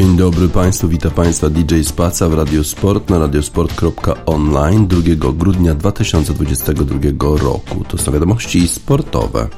[0.00, 7.84] Dzień dobry Państwu, witam Państwa DJ Spaca w Radiosport na radiosport.online 2 grudnia 2022 roku.
[7.88, 9.48] To są wiadomości sportowe.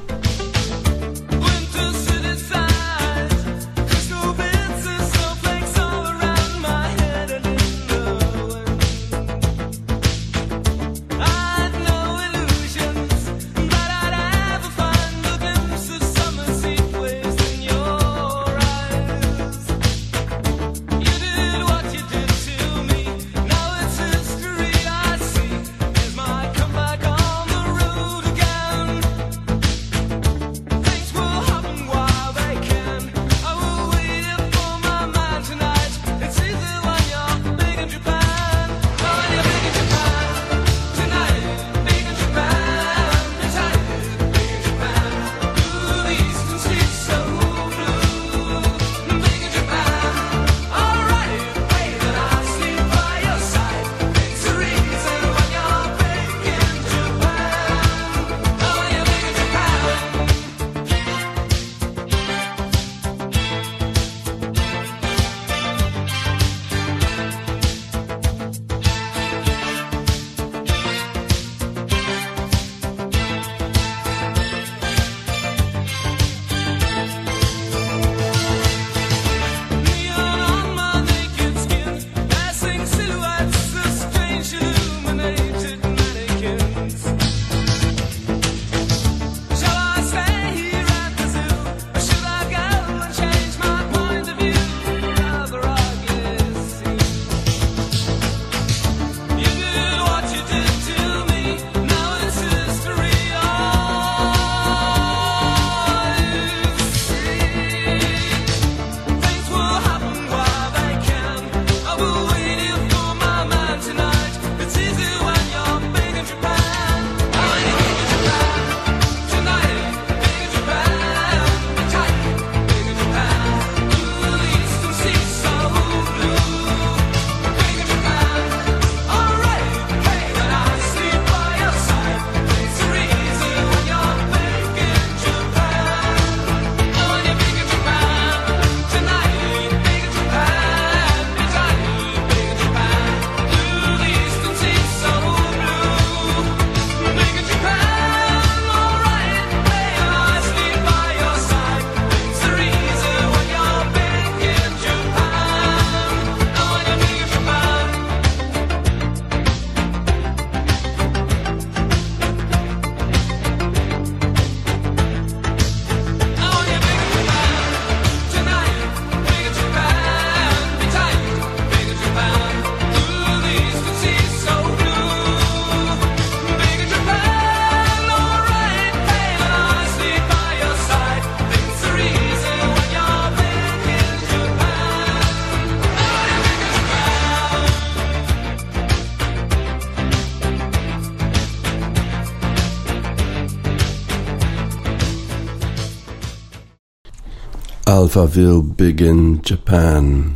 [198.12, 200.34] Alphaville Big in Japan.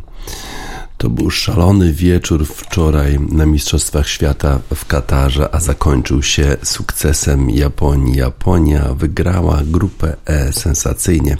[0.97, 8.17] To był szalony wieczór wczoraj na Mistrzostwach Świata w Katarze, a zakończył się sukcesem Japonii.
[8.17, 11.39] Japonia wygrała grupę E sensacyjnie,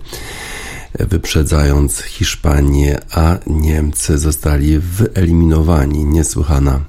[0.99, 6.05] wyprzedzając Hiszpanię, a Niemcy zostali wyeliminowani.
[6.05, 6.81] Niesłychana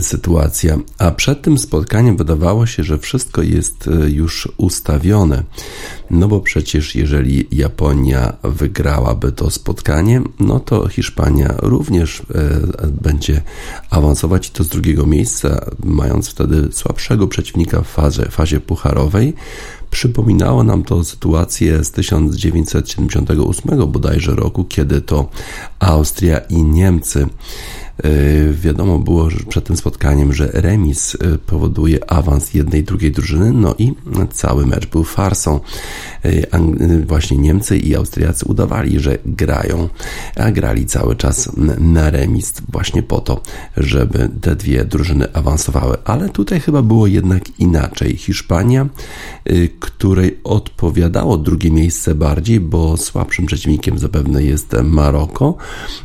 [0.00, 0.78] sytuacja.
[0.98, 5.42] A przed tym spotkaniem wydawało się, że wszystko jest e, już ustawione.
[6.10, 13.42] No bo przecież jeżeli Japonia wygrałaby to spotkanie, no to Hiszpania również e, będzie
[13.90, 19.34] awansować to z drugiego miejsca, mając wtedy słabszego przeciwnika w fazie, fazie pucharowej.
[19.90, 25.28] Przypominało nam to sytuację z 1978 bodajże roku, kiedy to
[25.78, 27.26] Austria i Niemcy
[28.04, 33.74] E, wiadomo było przed tym spotkaniem, że remis e, powoduje awans jednej drugiej drużyny, no
[33.78, 33.94] i
[34.32, 35.60] cały mecz był farsą.
[36.24, 39.88] E, właśnie Niemcy i Austriacy udawali, że grają,
[40.36, 43.42] a grali cały czas na remis właśnie po to,
[43.76, 45.96] żeby te dwie drużyny awansowały.
[46.04, 48.16] Ale tutaj chyba było jednak inaczej.
[48.16, 48.86] Hiszpania,
[49.80, 55.56] której odpowiadało drugie miejsce bardziej, bo słabszym przeciwnikiem zapewne jest Maroko,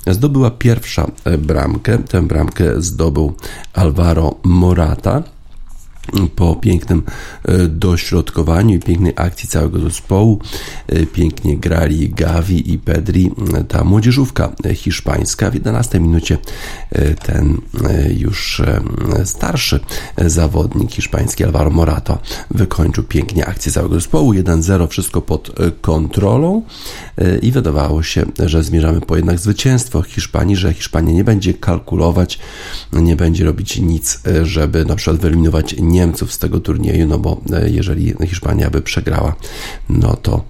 [0.07, 1.97] zdobyła pierwsza bramkę.
[1.97, 3.33] Tę bramkę zdobył
[3.73, 5.23] Alvaro Morata.
[6.35, 7.03] Po pięknym
[7.45, 10.39] e, dośrodkowaniu i pięknej akcji całego zespołu.
[10.87, 15.51] E, pięknie grali Gavi i Pedri, e, ta młodzieżówka hiszpańska.
[15.51, 16.37] W 11 minucie
[17.25, 17.61] ten
[18.17, 18.61] już
[19.25, 19.79] starszy
[20.17, 22.19] zawodnik hiszpański Alvaro Morato
[22.51, 24.33] wykończył pięknie akcję całego zespołu.
[24.33, 25.51] 1-0, wszystko pod
[25.81, 26.61] kontrolą
[27.41, 32.39] i wydawało się, że zmierzamy po jednak zwycięstwo Hiszpanii, że Hiszpania nie będzie kalkulować,
[32.93, 37.69] nie będzie robić nic, żeby na przykład wyeliminować Niemców z tego turnieju, no bo e,
[37.69, 39.35] jeżeli Hiszpania by przegrała,
[39.89, 40.45] no to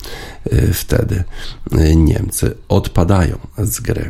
[0.51, 1.24] e, wtedy
[1.72, 4.10] e, Niemcy odpadają z gry.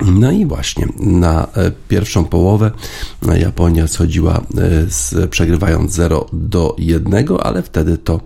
[0.00, 2.70] No i właśnie na e, pierwszą połowę
[3.38, 4.42] Japonia schodziła e,
[4.90, 8.20] z, przegrywając 0 do 1, ale wtedy to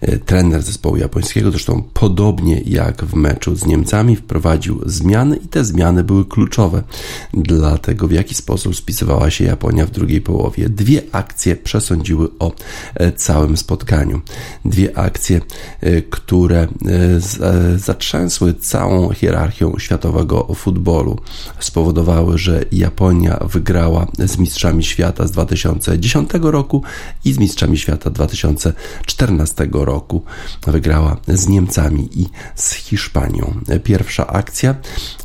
[0.00, 5.64] e, trener zespołu japońskiego, zresztą podobnie jak w meczu z Niemcami, wprowadził zmiany i te
[5.64, 6.82] zmiany były kluczowe
[7.34, 10.68] dla tego, w jaki sposób spisywała się Japonia w drugiej połowie.
[10.68, 12.52] Dwie akcje przesądziły o
[13.16, 14.20] całym spotkaniu.
[14.64, 15.40] Dwie akcje,
[16.10, 16.68] które
[17.76, 20.95] zatrzęsły całą hierarchią światowego futbolu
[21.60, 26.82] spowodowały, że Japonia wygrała z Mistrzami Świata z 2010 roku
[27.24, 30.22] i z Mistrzami Świata 2014 roku.
[30.66, 33.54] Wygrała z Niemcami i z Hiszpanią.
[33.84, 34.74] Pierwsza akcja,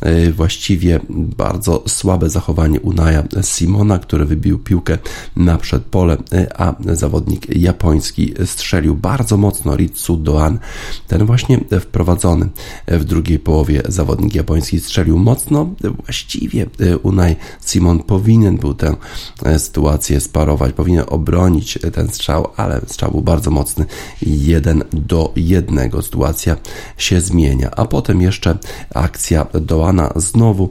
[0.01, 4.97] e, właściwie bardzo słabe zachowanie Unaja Simona, który wybił piłkę
[5.35, 10.59] na przedpole, e, a zawodnik japoński strzelił bardzo mocno Ritsu Doan.
[11.07, 12.49] Ten właśnie wprowadzony
[12.87, 17.35] w drugiej połowie zawodnik japoński strzelił mocno, no właściwie e, Unai
[17.65, 18.95] Simon powinien był tę
[19.43, 23.85] e, sytuację sparować, powinien obronić e, ten strzał, ale strzał był bardzo mocny,
[24.21, 26.01] jeden do jednego.
[26.01, 26.57] Sytuacja
[26.97, 28.57] się zmienia, a potem jeszcze
[28.95, 30.69] akcja Doana znowu.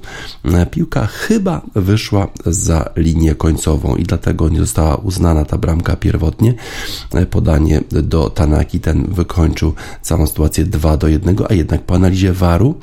[0.71, 6.55] Piłka chyba wyszła za linię końcową i dlatego nie została uznana ta bramka pierwotnie.
[7.31, 12.75] Podanie do Tanaki, ten wykończył całą sytuację 2 do 1, a jednak po analizie waru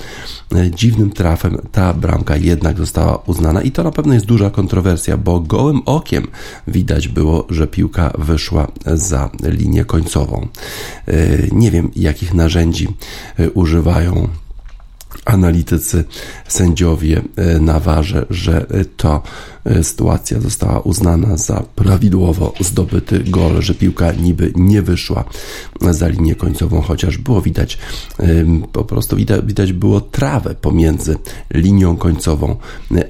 [0.76, 5.40] dziwnym trafem ta bramka jednak została uznana i to na pewno jest duża kontrowersja, bo
[5.40, 6.28] gołym okiem
[6.68, 10.48] widać było, że piłka wyszła za linię końcową.
[11.08, 11.14] E,
[11.52, 12.88] nie wiem, jakich narzędzi
[13.40, 14.28] e, używają
[15.26, 16.04] analitycy,
[16.48, 18.66] sędziowie e, na warze, że
[18.98, 19.22] to
[19.82, 25.24] sytuacja została uznana za prawidłowo zdobyty gol, że piłka niby nie wyszła
[25.82, 27.78] za linię końcową, chociaż było widać,
[28.72, 31.16] po prostu widać, widać było trawę pomiędzy
[31.54, 32.56] linią końcową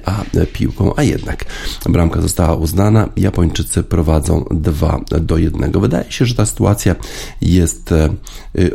[0.04, 1.44] a piłką, a jednak
[1.88, 3.08] bramka została uznana.
[3.16, 5.72] Japończycy prowadzą 2 do 1.
[5.72, 6.94] Wydaje się, że ta sytuacja
[7.40, 8.08] jest e,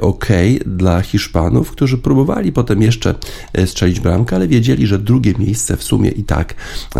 [0.01, 0.25] ok
[0.65, 3.15] dla Hiszpanów, którzy próbowali potem jeszcze
[3.53, 6.53] e, strzelić bramkę, ale wiedzieli, że drugie miejsce w sumie i tak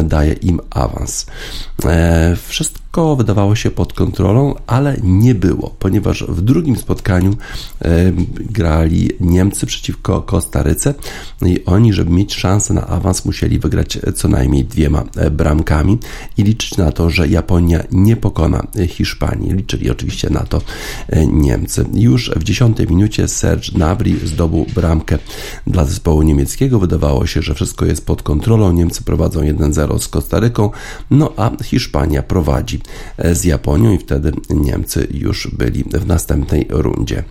[0.04, 1.26] daje im awans.
[1.86, 2.36] E,
[2.94, 7.36] wszystko wydawało się pod kontrolą, ale nie było, ponieważ w drugim spotkaniu
[7.82, 10.94] e, grali Niemcy przeciwko Kostaryce
[11.46, 15.98] i oni, żeby mieć szansę na awans, musieli wygrać co najmniej dwiema e, bramkami
[16.38, 19.54] i liczyć na to, że Japonia nie pokona Hiszpanii.
[19.54, 20.62] Liczyli oczywiście na to
[21.28, 21.86] Niemcy.
[21.94, 25.18] Już w dziesiątej minucie Serge Gnabry zdobył bramkę
[25.68, 26.80] dla zespołu niemieckiego.
[26.80, 28.72] Wydawało się, że wszystko jest pod kontrolą.
[28.72, 30.72] Niemcy prowadzą 1-0 z Kostaryką,
[31.12, 32.83] no a Hiszpania prowadzi
[33.34, 37.24] z Japonią i wtedy Niemcy już byli w następnej rundzie.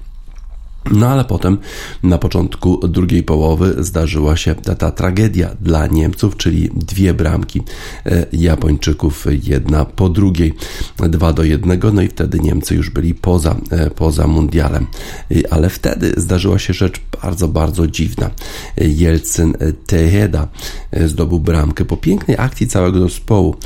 [0.90, 1.58] No ale potem
[2.02, 7.62] na początku drugiej połowy zdarzyła się ta, ta, tragedia dla Niemców, czyli dwie bramki
[8.06, 10.54] e, Japończyków, jedna po drugiej,
[11.08, 14.86] dwa do jednego, no i wtedy Niemcy już byli poza, e, poza mundialem.
[15.50, 18.30] Ale wtedy zdarzyła się rzecz bardzo, bardzo dziwna.
[18.76, 19.54] Jelcyn
[19.86, 20.48] Tejeda
[20.90, 23.56] e, zdobył bramkę po pięknej akcji całego zespołu.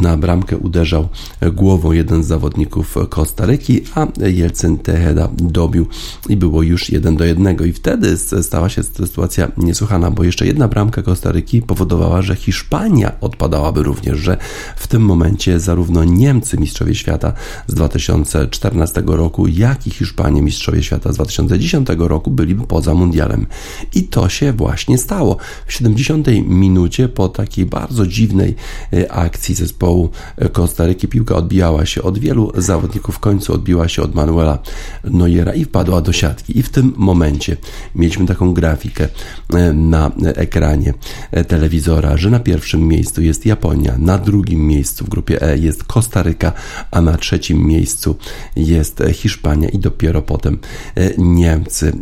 [0.00, 1.08] Na bramkę uderzał
[1.52, 5.86] głową jeden z zawodników Kostaryki, a Jelcyn Tejeda dobił
[6.28, 7.56] i było już 1 do 1.
[7.66, 13.82] I wtedy stała się sytuacja niesłychana, bo jeszcze jedna bramka Kostaryki powodowała, że Hiszpania odpadałaby
[13.82, 14.36] również, że
[14.76, 17.32] w tym momencie zarówno Niemcy mistrzowie świata
[17.66, 23.46] z 2014 roku, jak i Hiszpanie mistrzowie świata z 2010 roku byliby poza mundialem.
[23.94, 25.36] I to się właśnie stało.
[25.66, 28.54] W 70 minucie po takiej bardzo dziwnej
[28.92, 34.02] e, akcji zespołu e, Kostaryki piłka odbijała się od wielu zawodników, w końcu odbiła się
[34.02, 34.58] od Manuela
[35.04, 36.58] Neuera i wpadła do do siatki.
[36.58, 37.56] I w tym momencie
[37.94, 39.08] mieliśmy taką grafikę
[39.54, 40.94] e, na ekranie
[41.30, 45.84] e, telewizora, że na pierwszym miejscu jest Japonia, na drugim miejscu w grupie E jest
[45.84, 46.52] Kostaryka,
[46.90, 48.16] a na trzecim miejscu
[48.56, 50.58] jest Hiszpania i dopiero potem
[51.18, 51.92] Niemcy.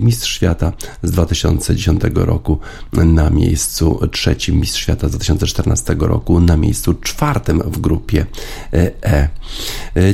[0.00, 2.58] Mistrz świata z 2010 roku
[2.92, 8.26] na miejscu trzecim, mistrz świata z 2014 roku na miejscu czwartym w grupie
[9.02, 9.28] E.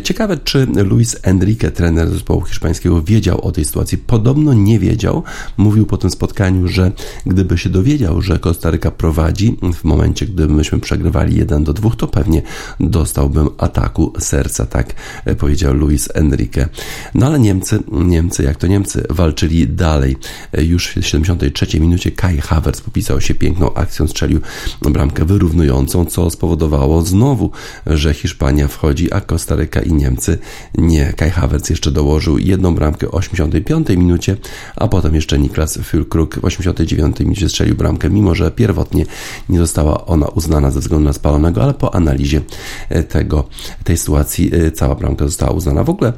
[0.02, 3.99] Ciekawe, czy Luis Enrique, trener zespołu hiszpańskiego, wiedział o tej sytuacji.
[3.99, 5.23] Podobno nie wiedział.
[5.56, 6.92] Mówił po tym spotkaniu, że
[7.26, 12.06] gdyby się dowiedział, że Kostaryka prowadzi, w momencie, gdy myśmy przegrywali 1 do 2, to
[12.06, 12.42] pewnie
[12.80, 14.95] dostałbym ataku serca, tak
[15.38, 16.68] powiedział Luis Enrique.
[17.14, 20.16] No ale Niemcy, Niemcy, jak to Niemcy, walczyli dalej.
[20.59, 24.40] Już w 73 minucie Kai Havertz popisał się piękną akcją, strzelił
[24.83, 27.50] bramkę wyrównującą, co spowodowało znowu,
[27.87, 30.38] że Hiszpania wchodzi, a Kostaryka i Niemcy
[30.78, 31.12] nie.
[31.12, 34.37] Kai Havertz jeszcze dołożył jedną bramkę 85 minucie,
[34.76, 39.06] a potem jeszcze Niklas Fülkrug w 89 minucie strzelił bramkę, mimo że pierwotnie
[39.49, 42.40] nie została ona uznana ze względu na spalonego, ale po analizie
[42.88, 43.49] e, tego,
[43.85, 45.85] tej sytuacji e, cała bramka została uznana.
[45.85, 46.12] W ogóle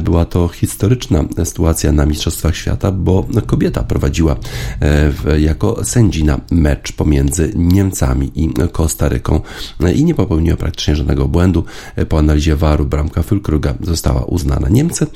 [0.00, 4.36] była to historyczna sytuacja na Mistrzostwach Świata, bo kobieta prowadziła
[5.26, 9.40] e, jako sędzina mecz pomiędzy Niemcami i Kostaryką
[9.94, 11.64] i nie popełniła praktycznie żadnego błędu.
[12.08, 14.68] Po analizie waru bramka Fülkruga została uznana.
[14.68, 15.06] Niemcy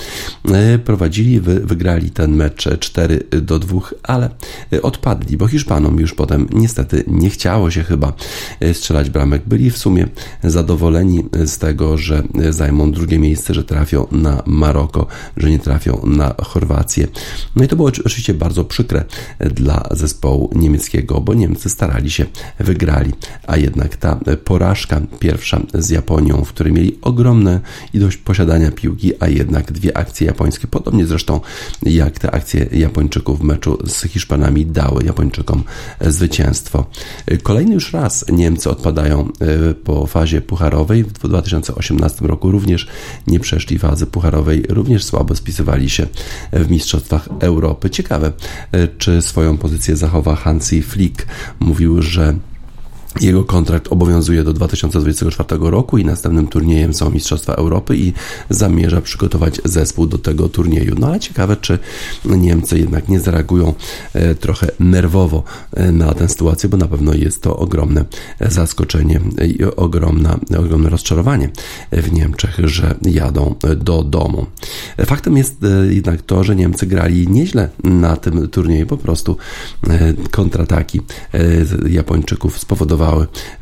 [0.53, 0.79] e,
[1.19, 4.31] prowadzili, wygrali ten mecz 4 do 2, ale
[4.73, 8.13] e, odpadli, bo Hiszpanom już potem niestety nie chciało się chyba
[8.61, 9.43] e, strzelać bramek.
[9.47, 10.09] Byli w sumie
[10.45, 15.07] zadowoleni z tego, że zajmą drugie miejsce, że trafią na Maroko,
[15.37, 17.09] że nie trafią na Chorwację.
[17.57, 19.05] No i to było oczywiście bardzo przykre
[19.39, 22.27] dla zespołu niemieckiego, bo Niemcy starali się,
[22.59, 23.13] wygrali,
[23.47, 27.61] a jednak ta porażka pierwsza z Japonią, w której mieli ogromne
[27.95, 31.41] ilość posiadania piłki, a jednak dwie akcje japońskie, podobnie zresztą
[31.83, 35.65] jak te akcje Japończyków w meczu z Hiszpanami dały Japończykom
[36.01, 36.87] zwycięstwo.
[37.43, 41.05] Kolejny już raz Niemcy odpadają e, po fazie pucharowej.
[41.05, 42.89] W 2018 roku również
[43.27, 46.07] nie przeszli fazy pucharowej, również słabo spisywali się
[46.53, 47.91] w Mistrzostwach Europy.
[47.91, 48.33] Ciekawe,
[48.73, 51.27] e, czy swoją pozycję zachowa Hansi Flick.
[51.61, 52.35] Mówił, że
[53.21, 58.13] jego kontrakt obowiązuje do 2024 roku i następnym turniejem są Mistrzostwa Europy i
[58.51, 60.95] zamierza przygotować zespół do tego turnieju.
[60.99, 61.79] No ale ciekawe, czy
[62.25, 63.75] Niemcy jednak nie zareagują
[64.15, 65.45] e, trochę nerwowo
[65.75, 68.05] e, na tę sytuację, bo na pewno jest to ogromne
[68.41, 71.51] zaskoczenie i ogromna, ogromne rozczarowanie
[71.93, 74.47] w Niemczech, że jadą do domu.
[75.07, 79.37] Faktem jest e, jednak to, że Niemcy grali nieźle na tym turnieju, po prostu
[80.31, 81.01] kontrataki
[81.89, 83.08] Japończyków spowodowały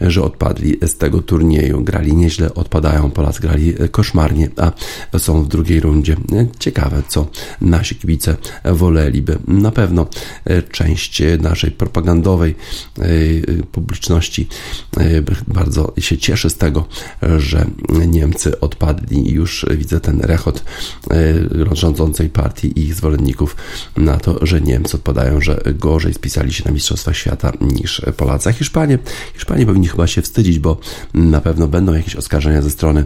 [0.00, 1.84] że odpadli z tego turnieju.
[1.84, 4.72] Grali nieźle, odpadają, Polacy grali koszmarnie, a
[5.18, 6.16] są w drugiej rundzie.
[6.58, 7.26] Ciekawe, co
[7.60, 9.38] nasi kibice woleliby.
[9.48, 10.06] Na pewno
[10.72, 12.54] część naszej propagandowej
[12.98, 13.02] e,
[13.72, 14.48] publiczności
[14.96, 16.88] e, bardzo się cieszy z tego,
[17.38, 17.66] że
[18.06, 20.64] Niemcy odpadli już widzę ten rechot
[21.10, 23.56] e, rządzącej partii i ich zwolenników
[23.96, 28.48] na to, że Niemcy odpadają, że gorzej spisali się na Mistrzostwach Świata niż Polacy.
[28.48, 28.98] A Hiszpanie
[29.36, 30.76] Hiszpanie powinni chyba się wstydzić, bo
[31.14, 33.04] na pewno będą jakieś oskarżenia ze strony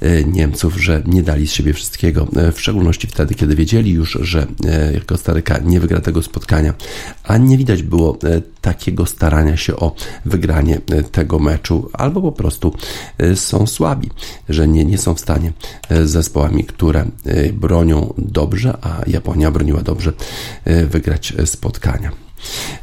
[0.00, 4.18] e, Niemców, że nie dali z siebie wszystkiego, e, w szczególności wtedy, kiedy wiedzieli już,
[4.20, 6.74] że e, Kostaryka nie wygra tego spotkania,
[7.24, 8.18] a nie widać było
[8.60, 10.80] takiego starania się o wygranie
[11.12, 12.74] tego meczu, albo po prostu
[13.34, 14.10] są słabi,
[14.48, 15.52] że nie, nie są w stanie
[15.90, 17.04] z zespołami, które
[17.52, 20.12] bronią dobrze, a Japonia broniła dobrze,
[20.90, 22.31] wygrać spotkania.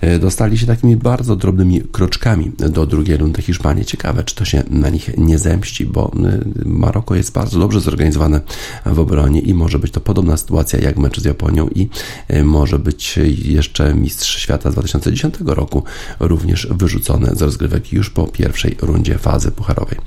[0.01, 3.85] E, dostali się takimi bardzo drobnymi kroczkami do drugiej rundy Hiszpanii.
[3.85, 8.41] Ciekawe, czy to się na nich nie zemści, bo e, Maroko jest bardzo dobrze zorganizowane
[8.85, 11.89] w obronie i może być to podobna sytuacja jak mecz z Japonią i
[12.27, 15.83] e, może być jeszcze mistrz świata z 2010 roku
[16.19, 19.99] również wyrzucone z rozgrywek już po pierwszej rundzie fazy pucharowej.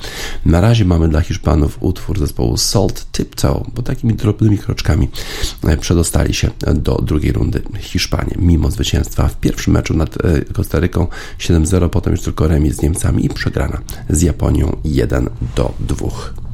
[0.47, 5.09] Na razie mamy dla Hiszpanów utwór zespołu Salt Tiptoe, bo takimi drobnymi kroczkami
[5.80, 11.06] przedostali się do drugiej rundy Hiszpanii, mimo zwycięstwa w pierwszym meczu nad e, Kostaryką
[11.38, 13.78] 7-0, potem już tylko remis z Niemcami i przegrana
[14.11, 16.51] z Japonią 1 do 2.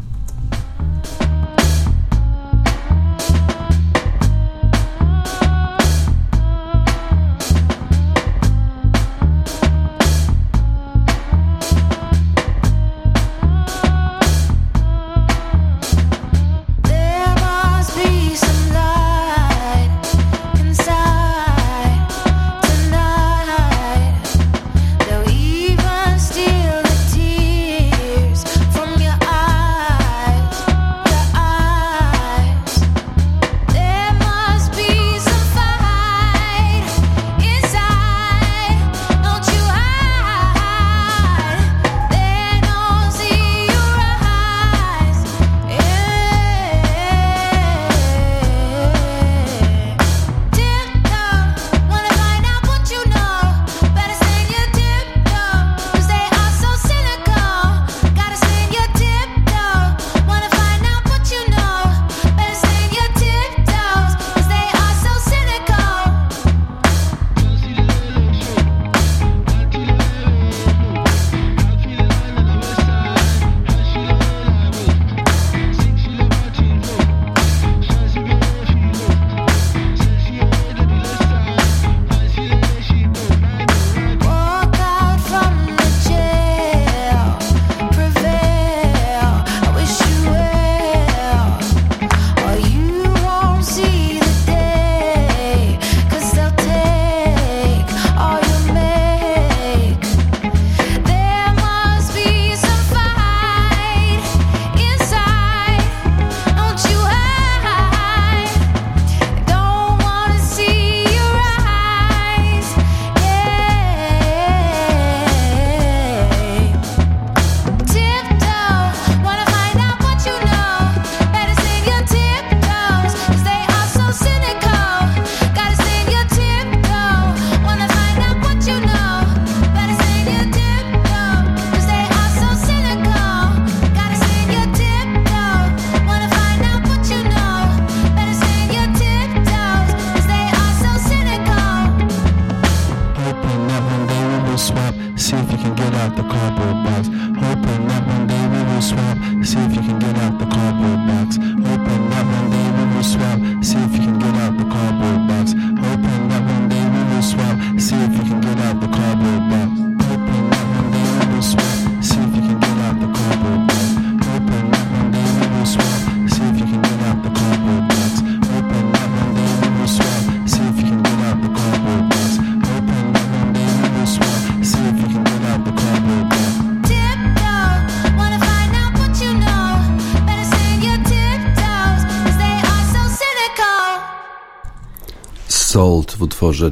[186.29, 186.71] utworze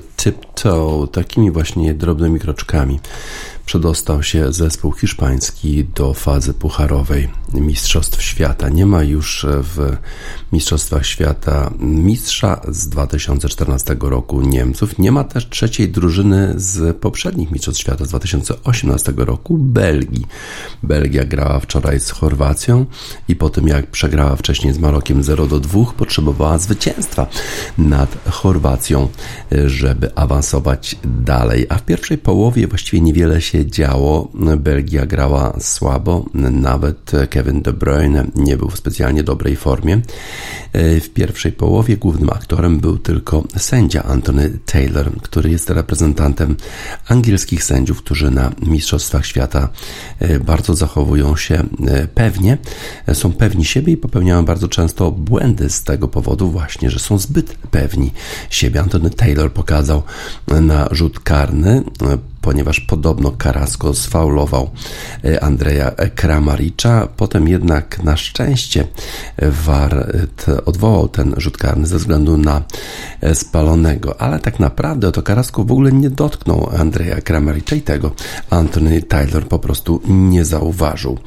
[0.57, 3.01] Tiptoe, takimi właśnie drobnymi kroczkami
[3.67, 8.69] przedostał się zespół hiszpański do fazy pucharowej Mistrzostw Świata.
[8.69, 9.97] Nie ma już w
[10.53, 14.99] Mistrzostwach Świata mistrza z 2014 roku Niemców.
[14.99, 20.27] Nie ma też trzeciej drużyny z poprzednich Mistrzostw Świata z 2018 roku Belgii.
[20.83, 22.87] Belgia grała wczoraj z Chorwacją
[23.29, 27.27] i po tym jak przegrała wcześniej z Marokiem 0 do 2 potrzebowała zwycięstwa
[27.79, 29.09] nad Chorwacją,
[29.67, 30.46] żeby awansować
[31.05, 31.67] dalej.
[31.69, 34.29] A w pierwszej połowie właściwie niewiele się działo.
[34.57, 40.01] Belgia grała słabo, nawet Kevin De Bruyne nie był w specjalnie dobrej formie.
[40.75, 46.57] W pierwszej połowie głównym aktorem był tylko sędzia Anthony Taylor, który jest reprezentantem
[47.09, 49.69] angielskich sędziów, którzy na Mistrzostwach Świata
[50.45, 51.63] bardzo zachowują się
[52.15, 52.59] pewnie,
[53.13, 57.55] są pewni siebie i popełniają bardzo często błędy z tego powodu właśnie, że są zbyt
[57.71, 58.13] pewni
[58.51, 58.81] siebie.
[58.81, 60.03] Anthony Taylor pokazał
[60.49, 61.83] na rzut karny
[62.41, 64.71] ponieważ podobno Carrasco sfaulował
[65.41, 67.09] Andrzeja Kramaricza.
[67.17, 68.87] Potem jednak na szczęście
[69.43, 70.13] VAR
[70.65, 72.63] odwołał ten rzut karny ze względu na
[73.35, 78.13] spalonego, ale tak naprawdę to Carrasco w ogóle nie dotknął Andrzeja Kramaricza i tego
[78.51, 81.19] Anthony Taylor po prostu nie zauważył.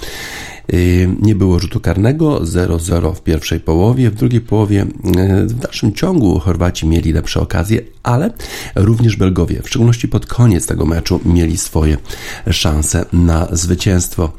[1.21, 4.09] Nie było rzutu karnego 0-0 w pierwszej połowie.
[4.09, 4.85] W drugiej połowie
[5.45, 8.33] w dalszym ciągu Chorwaci mieli lepsze okazje, ale
[8.75, 11.97] również Belgowie, w szczególności pod koniec tego meczu, mieli swoje
[12.51, 14.31] szanse na zwycięstwo.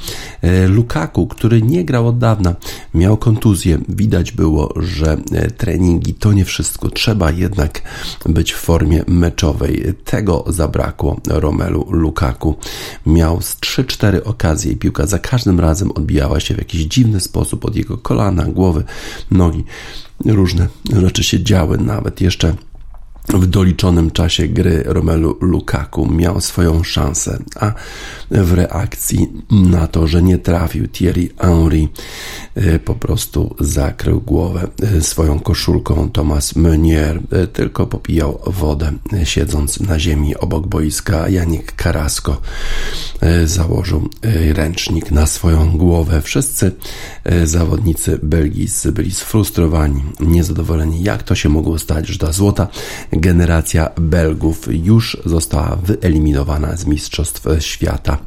[0.68, 2.54] Lukaku, który nie grał od dawna,
[2.94, 3.78] miał kontuzję.
[3.88, 5.16] Widać było, że
[5.56, 6.90] treningi to nie wszystko.
[6.90, 7.82] Trzeba jednak
[8.26, 9.94] być w formie meczowej.
[10.04, 12.54] Tego zabrakło Romelu Lukaku.
[13.06, 17.64] Miał z 3-4 okazje i piłka za każdym razem odbijała się w jakiś dziwny sposób
[17.64, 18.84] od jego kolana, głowy,
[19.30, 19.64] nogi.
[20.24, 22.54] Różne rzeczy się działy, nawet jeszcze
[23.28, 27.72] w doliczonym czasie gry Romelu Lukaku miał swoją szansę, a
[28.30, 31.88] w reakcji na to, że nie trafił Thierry Henry,
[32.84, 34.68] po prostu zakrył głowę
[35.00, 37.20] swoją koszulką Thomas Meunier,
[37.52, 38.92] tylko popijał wodę
[39.24, 41.28] siedząc na ziemi obok boiska.
[41.28, 42.40] Janik Carrasco
[43.44, 44.08] założył
[44.52, 46.22] ręcznik na swoją głowę.
[46.22, 46.72] Wszyscy
[47.44, 52.68] zawodnicy belgijscy byli sfrustrowani, niezadowoleni, jak to się mogło stać, że ta złota
[53.20, 58.18] generacja Belgów już została wyeliminowana z Mistrzostw Świata.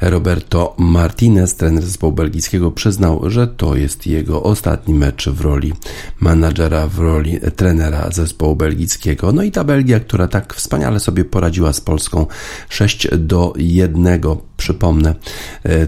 [0.00, 5.72] Roberto Martinez, trener zespołu belgijskiego, przyznał, że to jest jego ostatni mecz w roli
[6.20, 9.32] menadżera, w roli trenera zespołu belgijskiego.
[9.32, 12.26] No i ta Belgia, która tak wspaniale sobie poradziła z Polską
[12.68, 14.20] 6 do 1
[14.60, 15.14] przypomnę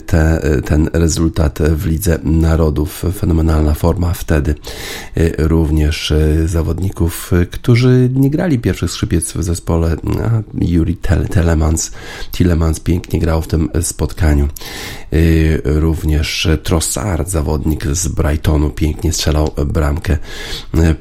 [0.07, 3.05] te, ten rezultat w Lidze Narodów.
[3.19, 4.55] Fenomenalna forma wtedy
[5.39, 6.13] również
[6.47, 9.97] zawodników, którzy nie grali pierwszych skrzypiec w zespole.
[10.55, 10.97] Juri
[11.31, 11.91] Telemans,
[12.33, 14.49] Tillemans pięknie grał w tym spotkaniu.
[15.65, 20.19] Również Trossard, zawodnik z Brightonu, pięknie strzelał bramkę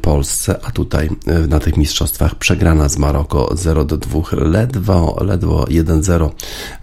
[0.02, 1.10] Polsce, a tutaj
[1.48, 6.30] na tych mistrzostwach przegrana z Maroko 0 do 2, ledwo, ledwo 1-0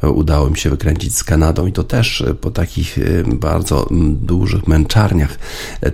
[0.02, 5.38] udało mi się wykręcić z Kanadą i to też po takich bardzo dużych męczarniach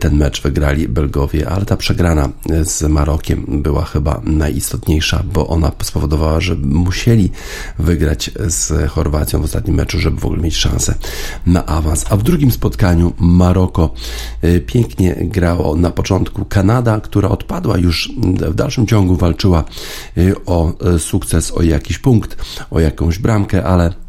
[0.01, 2.29] ten mecz wygrali Belgowie, ale ta przegrana
[2.63, 7.31] z Marokiem była chyba najistotniejsza, bo ona spowodowała, że musieli
[7.79, 10.95] wygrać z Chorwacją w ostatnim meczu, żeby w ogóle mieć szansę
[11.47, 12.05] na awans.
[12.11, 13.95] A w drugim spotkaniu Maroko
[14.67, 18.13] pięknie grało na początku Kanada, która odpadła już
[18.51, 19.65] w dalszym ciągu walczyła
[20.47, 22.37] o sukces, o jakiś punkt,
[22.71, 24.04] o jakąś bramkę, ale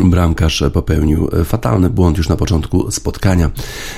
[0.00, 3.50] Bramkarz popełnił fatalny błąd już na początku spotkania.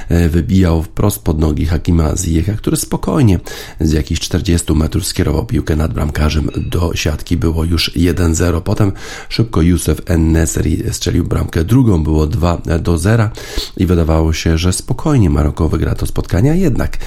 [0.09, 3.41] E, Wybijał wprost pod nogi Hakima Ziyecha, który spokojnie
[3.81, 7.37] z jakichś 40 metrów skierował piłkę nad bramkarzem do siatki.
[7.37, 8.61] Było już 1-0.
[8.61, 8.93] Potem
[9.29, 12.03] szybko Youssef Nesri strzelił bramkę drugą.
[12.03, 13.31] Było 2 do 0
[13.77, 16.99] i wydawało się, że spokojnie Maroko wygra to spotkanie, jednak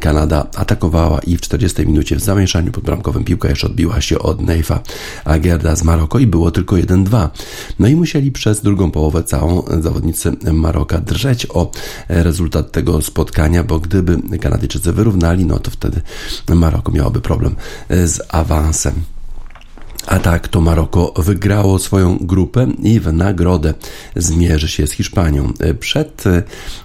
[0.00, 4.40] Kanada atakowała i w 40 minucie w zamieszaniu pod bramkowym piłka jeszcze odbiła się od
[4.40, 4.80] Neifa
[5.24, 7.28] Agerda z Maroko i było tylko 1-2.
[7.78, 11.70] No i musieli przez drugą połowę całą zawodnicy Maroka drżeć o
[12.08, 16.00] rezultat tego spotkania, bo gdyby Kanadyjczycy wyrównali, no to wtedy
[16.54, 17.56] Maroko miałoby problem
[17.90, 19.13] z awansem.
[20.06, 23.74] A tak to Maroko wygrało swoją grupę i w nagrodę
[24.16, 25.52] zmierzy się z Hiszpanią.
[25.80, 26.24] Przed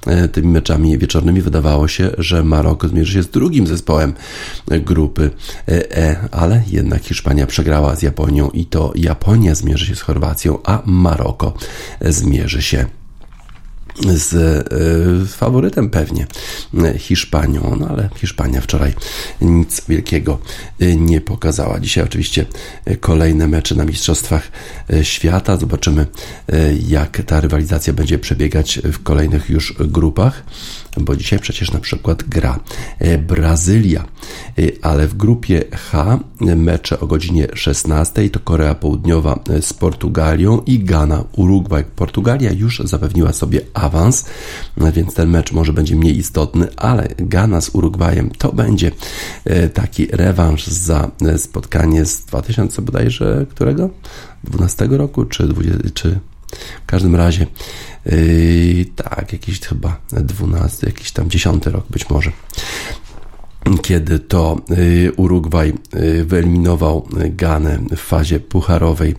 [0.07, 4.13] e, tymi meczami wieczornymi wydawało się, że Maroko zmierzy się z drugim zespołem
[4.67, 5.31] grupy
[5.69, 10.81] E, ale jednak Hiszpania przegrała z Japonią i to Japonia zmierzy się z Chorwacją, a
[10.85, 11.53] Maroko
[12.01, 12.85] zmierzy się
[14.07, 16.27] z y, faworytem pewnie
[16.97, 18.93] Hiszpanią, no ale Hiszpania wczoraj
[19.41, 20.39] nic wielkiego
[20.81, 21.79] y, nie pokazała.
[21.79, 22.45] Dzisiaj oczywiście
[22.99, 24.51] kolejne mecze na Mistrzostwach
[25.03, 25.57] Świata.
[25.57, 26.07] Zobaczymy
[26.87, 30.43] jak ta rywalizacja będzie przebiegać w kolejnych już grupach,
[30.99, 32.59] bo dzisiaj przecież na przykład gra
[33.27, 34.05] Brazylia,
[34.81, 41.23] ale w grupie H mecze o godzinie 16 to Korea Południowa z Portugalią i Ghana,
[41.35, 41.83] Urugwaj.
[41.83, 44.25] Portugalia już zapewniła sobie awans,
[44.77, 48.91] więc ten mecz może będzie mniej istotny, ale Ghana z Urugwajem to będzie
[49.73, 53.89] taki rewanż za spotkanie z 2000 bodajże którego?
[54.43, 56.19] 12 roku czy 20, czy
[56.83, 57.47] w każdym razie
[58.05, 62.31] yy, tak, jakiś chyba 12, jakiś tam 10 rok być może
[63.81, 64.57] kiedy to
[65.17, 65.73] Urugwaj
[66.25, 69.15] wyeliminował Ganę w fazie pucharowej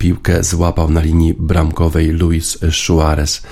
[0.00, 3.42] piłkę złapał na linii bramkowej Luis Suarez,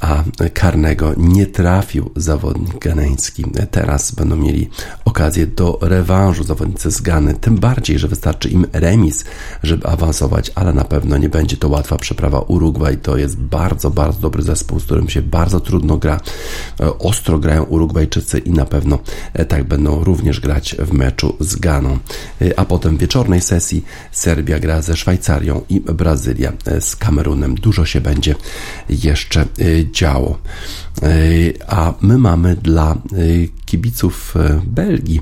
[0.00, 0.24] a
[0.54, 3.44] karnego nie trafił zawodnik ganeński.
[3.70, 4.70] Teraz będą mieli
[5.04, 9.24] okazję do rewanżu zawodnicy z Gany, tym bardziej, że wystarczy im remis,
[9.62, 12.40] żeby awansować, ale na pewno nie będzie to łatwa przeprawa.
[12.40, 16.20] Urugwaj to jest bardzo, bardzo dobry zespół, z którym się bardzo trudno gra.
[16.98, 18.98] Ostro grają Urugwajczycy i na pewno
[19.48, 21.98] tak będą również grać w meczu z Ganą.
[22.56, 27.54] A potem w wieczornej sesji Serbia gra ze Szwajcarią i Brazylia z Kamerunem.
[27.54, 28.34] Dużo się będzie
[28.88, 29.46] jeszcze
[29.92, 30.38] działo.
[31.66, 32.96] A my mamy dla
[33.66, 35.20] kibiców Belgii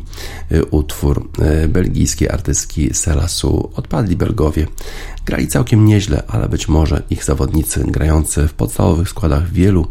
[0.71, 1.29] utwór
[1.69, 3.71] belgijskiej artystki Selasu.
[3.75, 4.67] Odpadli Belgowie.
[5.27, 9.87] Grali całkiem nieźle, ale być może ich zawodnicy grający w podstawowych składach wielu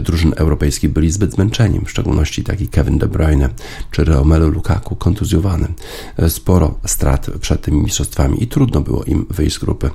[0.00, 3.48] drużyn europejskich byli zbyt zmęczeni, w szczególności taki Kevin De Bruyne
[3.90, 5.68] czy Romelu Lukaku kontuzjowany.
[6.28, 9.90] Sporo strat przed tymi mistrzostwami i trudno było im wyjść z grupy.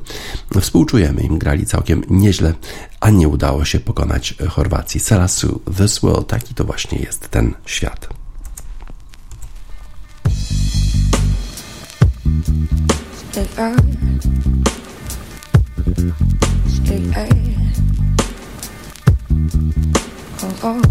[0.62, 2.54] Współczujemy im, grali całkiem nieźle,
[3.00, 5.00] a nie udało się pokonać Chorwacji.
[5.00, 8.10] Selasu, this world, taki to właśnie jest ten świat.
[13.34, 13.82] Stay up.
[16.70, 17.34] Stay up.
[20.44, 20.82] Oh, oh.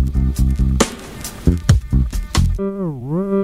[2.59, 3.43] oh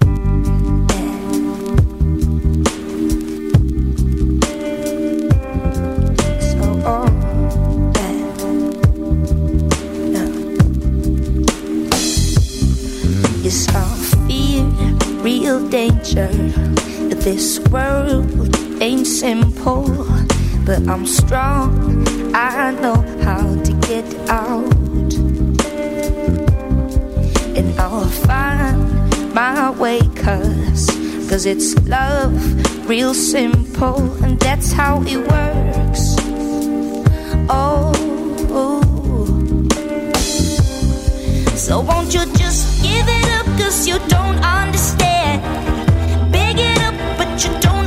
[13.44, 14.64] it's our fear,
[15.22, 16.26] real danger.
[17.14, 19.88] This world ain't simple,
[20.64, 22.06] but I'm strong.
[22.34, 24.72] I know how to get out,
[27.56, 30.00] and I'll find my way.
[30.16, 30.86] Cause,
[31.28, 32.32] cause it's love,
[32.88, 36.16] real simple, and that's how it works.
[37.50, 37.98] Oh.
[41.68, 45.42] So won't you just give it up cause you don't understand
[46.32, 47.77] Big it up but you don't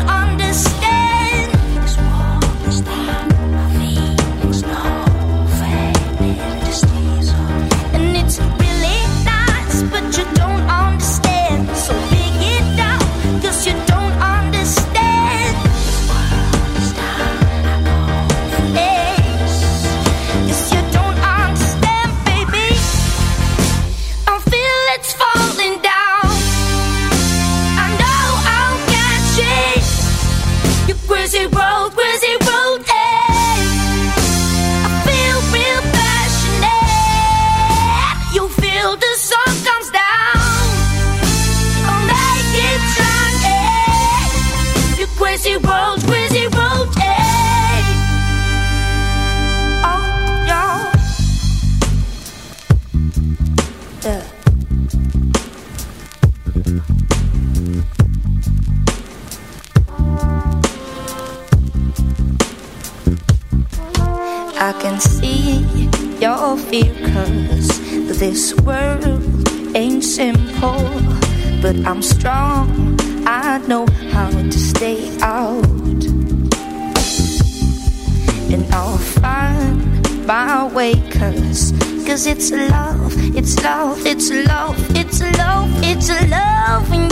[81.33, 81.71] cause,
[82.05, 87.10] cause it's love, it's love, it's love, it's love, it's love,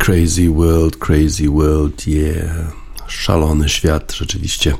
[0.00, 2.72] Crazy World, Crazy World, yeah.
[3.06, 4.74] Szalony świat, rzeczywiście.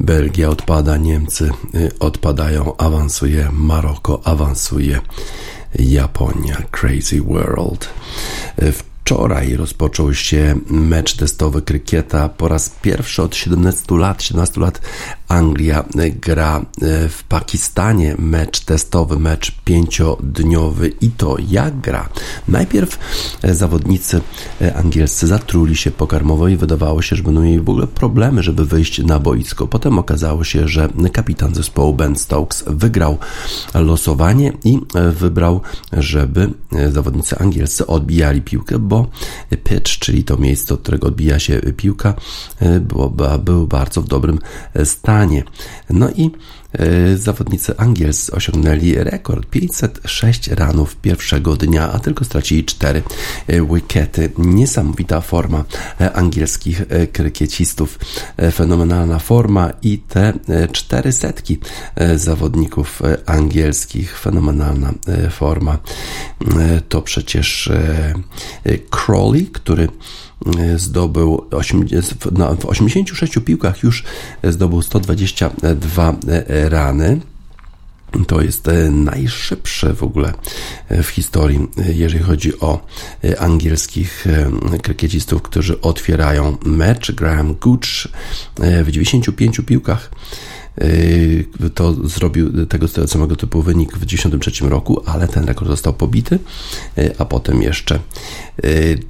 [0.00, 5.00] Belgia odpada, Niemcy y, odpadają, awansuje Maroko, awansuje
[5.78, 6.56] Japonia.
[6.70, 7.88] Crazy World.
[8.62, 8.72] Y,
[9.04, 12.28] Wczoraj rozpoczął się mecz testowy krykieta.
[12.28, 14.80] Po raz pierwszy od 17 lat, 17 lat
[15.28, 15.84] Anglia
[16.20, 22.08] gra e, w Pakistanie mecz testowy, mecz pięciodniowy i to jak gra.
[22.48, 22.98] Najpierw
[23.42, 24.20] e, zawodnicy
[24.60, 28.66] e, angielscy zatruli się pokarmowo i wydawało się, że będą mieli w ogóle problemy, żeby
[28.66, 29.66] wyjść na boisko.
[29.66, 33.18] Potem okazało się, że kapitan zespołu Ben Stokes wygrał
[33.74, 34.78] losowanie i
[35.12, 35.60] wybrał,
[35.92, 36.50] żeby
[36.92, 39.06] zawodnicy angielscy odbijali piłkę, bo
[39.64, 42.14] pitch, czyli to miejsce, od którego odbija się piłka,
[42.80, 44.38] było, był bardzo w dobrym
[44.84, 45.13] stanie.
[45.90, 46.30] No i
[46.72, 53.02] e, zawodnicy angielscy osiągnęli rekord 506 ranów pierwszego dnia, a tylko stracili 4
[53.48, 54.30] wikety.
[54.38, 55.64] Niesamowita forma
[56.00, 57.98] e, angielskich e, krykiecistów,
[58.52, 60.32] fenomenalna forma i te
[60.72, 61.58] cztery setki
[62.16, 64.92] zawodników angielskich, fenomenalna
[65.30, 65.78] forma.
[66.88, 67.70] To przecież
[68.90, 69.88] Crawley, który
[70.76, 71.46] zdobył
[72.32, 74.04] no, w 86 piłkach już
[74.42, 76.16] zdobył 122
[76.68, 77.20] rany.
[78.26, 80.32] To jest najszybsze w ogóle
[80.90, 82.86] w historii, jeżeli chodzi o
[83.38, 84.26] angielskich
[84.82, 87.12] krykiecistów, którzy otwierają mecz.
[87.12, 88.08] Graham Gooch
[88.84, 90.10] w 95 piłkach
[91.74, 96.38] to zrobił tego samego typu wynik w 1993 roku, ale ten rekord został pobity,
[97.18, 97.98] a potem jeszcze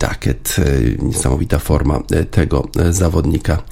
[0.00, 0.56] Duckett,
[1.02, 3.62] niesamowita forma tego zawodnika.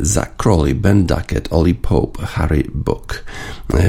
[0.00, 3.24] Zach Crowley, Ben Duckett, Ollie Pope, Harry Book.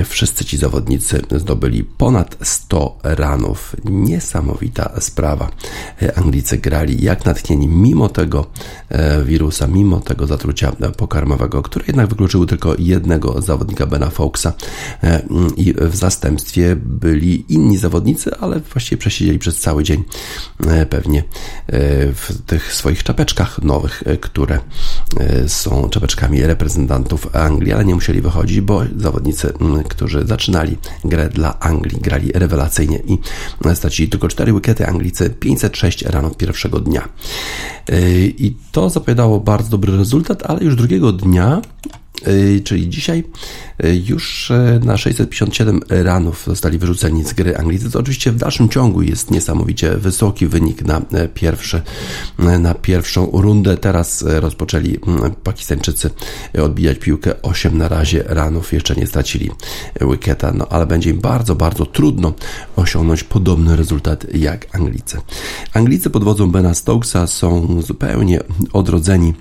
[0.06, 3.76] Wszyscy ci zawodnicy zdobyli ponad 100 ranów.
[3.86, 5.50] Niesamowita sprawa.
[6.16, 8.46] Anglicy grali jak natchnieni mimo tego
[9.26, 14.54] wirusa, mimo tego zatrucia pokarmowego, które jednak wykluczyły tylko jednego zawodnika Bena Fawkesa
[15.58, 20.04] i w zastępstwie byli inni zawodnicy, ale właściwie przesiedzieli przez cały dzień
[20.90, 21.24] pewnie
[22.14, 24.60] w tych swoich czapeczkach nowych, które
[25.20, 31.30] e, są czapeczkami reprezentantów Anglii, ale nie musieli wychodzić, bo zawodnicy, m, którzy zaczynali grę
[31.30, 33.18] dla Anglii, grali rewelacyjnie i
[33.76, 37.10] stracili tylko 4 wykety Anglicy, 506 rano pierwszego dnia.
[37.90, 41.62] E, I to zapowiadało bardzo dobry rezultat, ale już drugiego dnia
[42.64, 43.24] czyli dzisiaj
[43.84, 47.92] yy, już yy, na 657 ranów zostali wyrzuceni z gry Anglicy.
[47.92, 51.02] To oczywiście w dalszym ciągu jest niesamowicie wysoki wynik na
[51.34, 51.82] pierwszy,
[52.60, 53.78] na pierwszą rundę.
[53.78, 55.00] Teraz rozpoczęli
[55.44, 56.10] Pakistańczycy
[56.62, 58.74] odbijać piłkę 8 na razie ranów.
[58.74, 59.52] Jeszcze nie stracili
[60.02, 62.34] wicketa, no ale będzie im bardzo, bardzo trudno
[62.76, 65.18] osiągnąć podobny rezultat jak Anglicy.
[65.74, 68.40] Anglicy pod wodzą Bena Stokesa są zupełnie
[68.74, 69.34] odrodzeni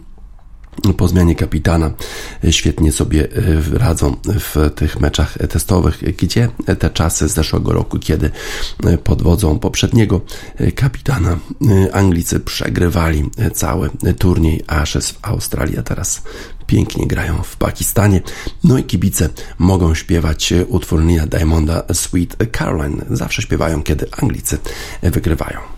[0.96, 1.90] po zmianie kapitana
[2.50, 8.30] świetnie sobie e, radzą w tych meczach testowych, gdzie te czasy z zeszłego roku, kiedy
[9.04, 10.20] pod wodzą poprzedniego
[10.74, 11.38] kapitana
[11.92, 16.22] Anglicy przegrywali cały turniej Ashes w Australii, a teraz
[16.66, 18.20] pięknie grają w Pakistanie.
[18.64, 23.04] No i kibice mogą śpiewać utwór Nina Diamonda Sweet Caroline.
[23.10, 24.58] Zawsze śpiewają, kiedy Anglicy
[25.02, 25.77] wygrywają.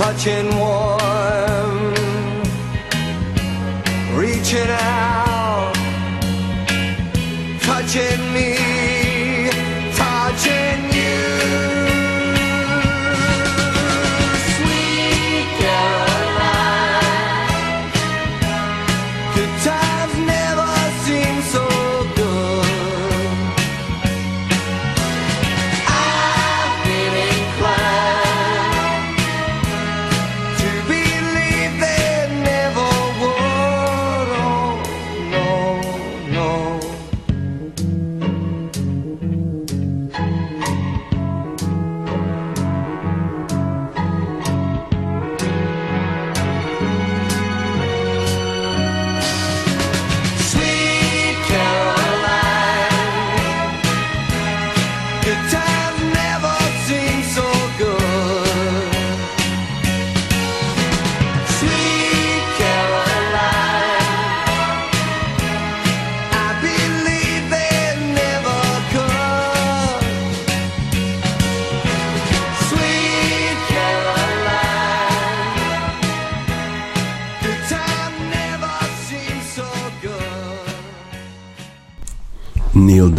[0.00, 1.92] touching warm,
[4.16, 4.99] reaching out,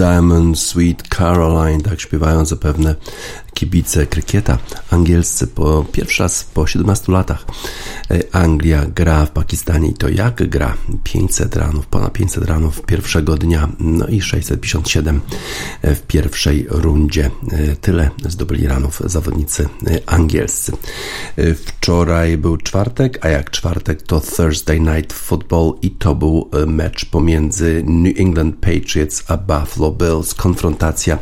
[0.01, 2.95] Diamond, Sweet Caroline, tak śpiewają zapewne
[3.53, 4.57] kibice krykieta
[4.91, 7.45] angielscy po pierwszy raz po 17 latach
[8.31, 13.69] Anglia gra w Pakistanie i to jak gra 500 ranów, ponad 500 ranów pierwszego dnia,
[13.79, 15.21] no i 657
[15.83, 17.31] w pierwszej rundzie.
[17.51, 20.71] E, tyle zdobyli ranów zawodnicy e, angielscy.
[21.65, 27.83] Wczoraj był czwartek, a jak czwartek to Thursday Night Football i to był mecz pomiędzy
[27.87, 30.33] New England Patriots a Buffalo Bills.
[30.33, 31.17] Konfrontacja,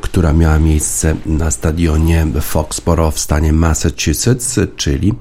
[0.00, 5.14] która miała miejsce na stadionie Foxborough w stanie Massachusetts, czyli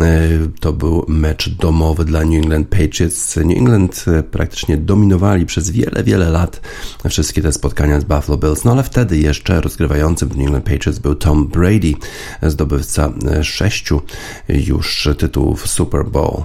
[0.00, 0.25] e,
[0.60, 3.36] to był mecz domowy dla New England Patriots.
[3.36, 6.60] New England e, praktycznie dominowali przez wiele, wiele lat
[7.08, 11.14] wszystkie te spotkania z Buffalo Bills, no ale wtedy jeszcze rozgrywającym New England Patriots był
[11.14, 11.94] Tom Brady,
[12.42, 14.02] zdobywca e, sześciu
[14.48, 16.44] już tytułów Super Bowl.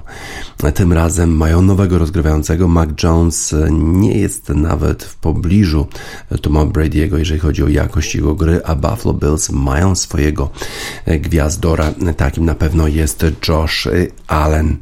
[0.74, 2.68] Tym razem mają nowego rozgrywającego.
[2.68, 5.88] Mac Jones nie jest nawet w pobliżu
[6.42, 10.50] Toma Brady'ego, jeżeli chodzi o jakość jego gry, a Buffalo Bills mają swojego
[11.08, 11.94] gwiazdora.
[12.18, 13.71] Takim na pewno jest Josh
[14.28, 14.78] Allen.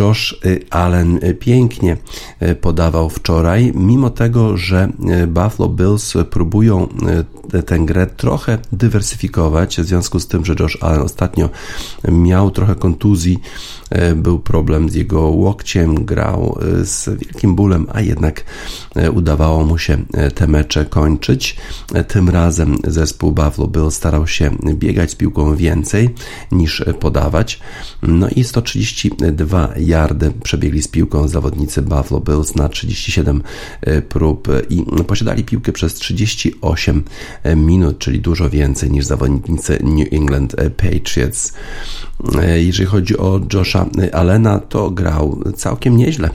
[0.00, 0.40] Josh
[0.70, 1.96] Allen pięknie
[2.60, 4.88] podawał wczoraj, mimo tego, że
[5.28, 6.88] Buffalo Bills próbują
[7.66, 11.48] tę grę trochę dywersyfikować, w związku z tym, że Josh Allen ostatnio
[12.08, 13.38] miał trochę kontuzji,
[14.16, 18.44] był problem z jego łokciem, grał e, z wielkim bólem, a jednak
[18.96, 19.98] e, udawało mu się
[20.34, 21.56] te mecze kończyć.
[22.08, 26.14] Tym razem zespół Buffalo Bill starał się biegać z piłką więcej
[26.52, 27.60] niż podawać.
[28.02, 33.42] No i 132 yardy przebiegli z piłką zawodnicy Buffalo Bills na 37
[34.08, 37.04] prób i posiadali piłkę przez 38
[37.56, 41.52] minut, czyli dużo więcej niż zawodnicy New England Patriots.
[42.56, 43.75] Jeżeli chodzi o Josha
[44.12, 46.30] Allena, to grał całkiem nieźle.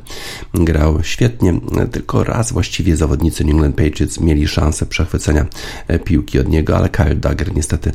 [0.53, 1.59] Grał świetnie,
[1.91, 5.45] tylko raz właściwie zawodnicy New England Patriots mieli szansę przechwycenia
[6.03, 7.91] piłki od niego, ale Kyle Dagger niestety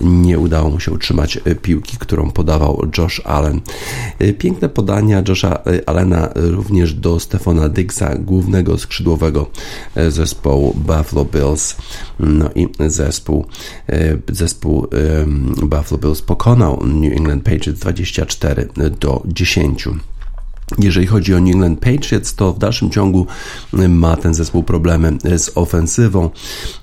[0.00, 3.60] nie udało mu się utrzymać piłki, którą podawał Josh Allen.
[4.38, 9.50] Piękne podania Josha Allena również do Stefana Diggsa, głównego skrzydłowego
[10.08, 11.76] zespołu Buffalo Bills.
[12.20, 13.44] No i zespół,
[14.32, 14.86] zespół
[15.62, 20.00] Buffalo Bills pokonał New England Patriots 24 do 10.
[20.78, 23.26] Jeżeli chodzi o New England Patriots, to w dalszym ciągu
[23.88, 26.30] ma ten zespół problemy z ofensywą.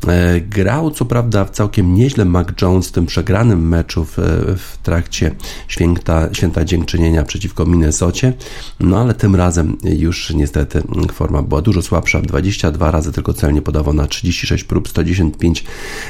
[0.07, 4.17] E, grał co prawda całkiem nieźle Mac Jones w tym przegranym meczu w,
[4.57, 5.35] w trakcie
[5.67, 8.33] święta, święta dziękczynienia przeciwko Minnesocie,
[8.79, 12.21] no ale tym razem już niestety forma była dużo słabsza.
[12.21, 15.65] 22 razy tylko celnie podawał na 36 prób, 195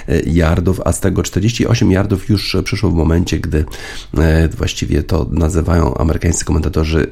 [0.07, 3.65] e, yardów, a z tego 48 yardów już przyszło w momencie, gdy
[4.17, 7.11] e, właściwie to nazywają amerykańscy komentatorzy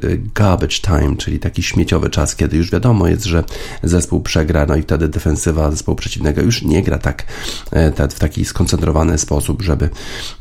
[0.52, 3.43] garbage time, czyli taki śmieciowy czas, kiedy już wiadomo jest, że
[3.84, 7.26] zespół przegra, no i wtedy defensywa zespołu przeciwnego już nie gra tak
[7.72, 9.89] e, w taki skoncentrowany sposób, żeby,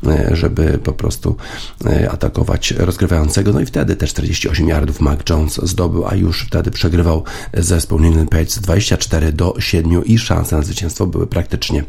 [0.07, 1.35] e, żeby po prostu
[1.85, 3.53] e, atakować rozgrywającego.
[3.53, 8.07] No i wtedy te 48 yardów Mac Jones zdobył, a już wtedy przegrywał zespół New
[8.07, 11.83] England Patriots 24 do 7 i szanse na zwycięstwo były praktycznie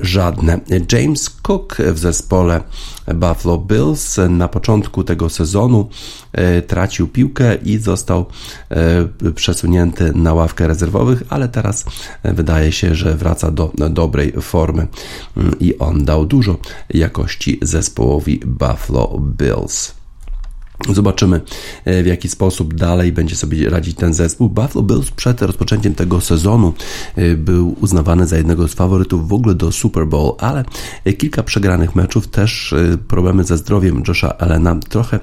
[0.00, 0.60] żadne.
[0.92, 2.60] James Cook w zespole
[3.14, 5.88] Buffalo Bills na początku tego sezonu
[6.66, 8.26] tracił piłkę i został
[8.70, 11.84] e, przesunięty na ławkę rezerwowych, ale teraz
[12.24, 14.86] wydaje się, że wraca do dobrej formy
[15.36, 16.56] mm, i on dał dużo
[16.90, 20.03] jakości zespołowi Buffalo Bills.
[20.88, 21.40] Zobaczymy,
[21.84, 24.48] e, w jaki sposób dalej będzie sobie radzić ten zespół.
[24.48, 26.74] Buffalo Bills przed rozpoczęciem tego sezonu
[27.16, 30.64] e, był uznawany za jednego z faworytów w ogóle do Super Bowl, ale
[31.04, 32.74] e, kilka przegranych meczów, też
[33.08, 35.20] problemy ze zdrowiem Josha Allena trochę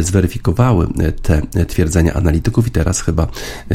[0.00, 0.88] zweryfikowały
[1.22, 3.26] te twierdzenia analityków i teraz chyba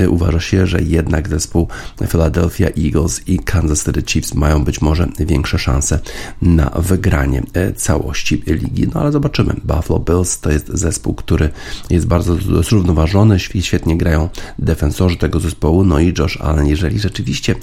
[0.09, 1.67] uważa się, że jednak zespół
[2.07, 5.99] Philadelphia Eagles i Kansas City Chiefs mają być może większe szanse
[6.41, 7.43] na wygranie
[7.76, 8.88] całości ligi.
[8.93, 9.55] No ale zobaczymy.
[9.63, 11.49] Buffalo Bills to jest zespół, który
[11.89, 17.55] jest bardzo zrównoważony, świetnie grają defensorzy tego zespołu, no i Josh Allen, jeżeli rzeczywiście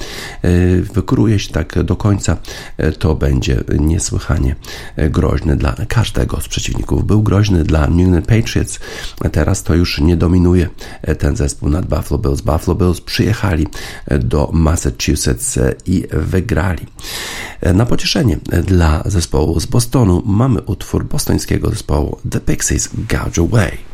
[0.43, 2.37] e, wykuruje się tak do końca,
[2.77, 4.57] e, to będzie niesłychanie
[4.97, 7.07] e, groźny dla każdego z przeciwników.
[7.07, 8.79] Był groźny dla New England Patriots,
[9.33, 10.69] teraz to już nie dominuje
[11.19, 12.41] ten zespół nad Buffalo Bills.
[12.41, 13.67] Buffalo Bills przyjechali
[14.21, 16.87] do Massachusetts i wygrali.
[17.75, 23.90] Na pocieszenie dla zespołu z Bostonu mamy utwór bostońskiego zespołu The Pixies Gouge Away.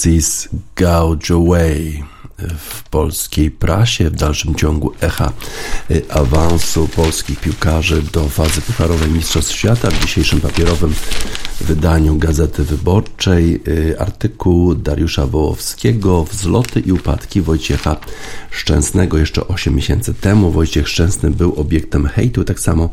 [0.00, 1.34] Pixies Gouge
[2.58, 5.32] w polskiej prasie, w dalszym ciągu echa
[5.90, 10.94] y, awansu polskich piłkarzy do fazy pucharowej Mistrzostw Świata w dzisiejszym papierowym
[11.62, 17.96] wydaniu Gazety Wyborczej y, artykuł Dariusza Wołowskiego Wzloty i upadki Wojciecha
[18.50, 20.50] Szczęsnego jeszcze 8 miesięcy temu.
[20.50, 22.90] Wojciech Szczęsny był obiektem hejtu tak samo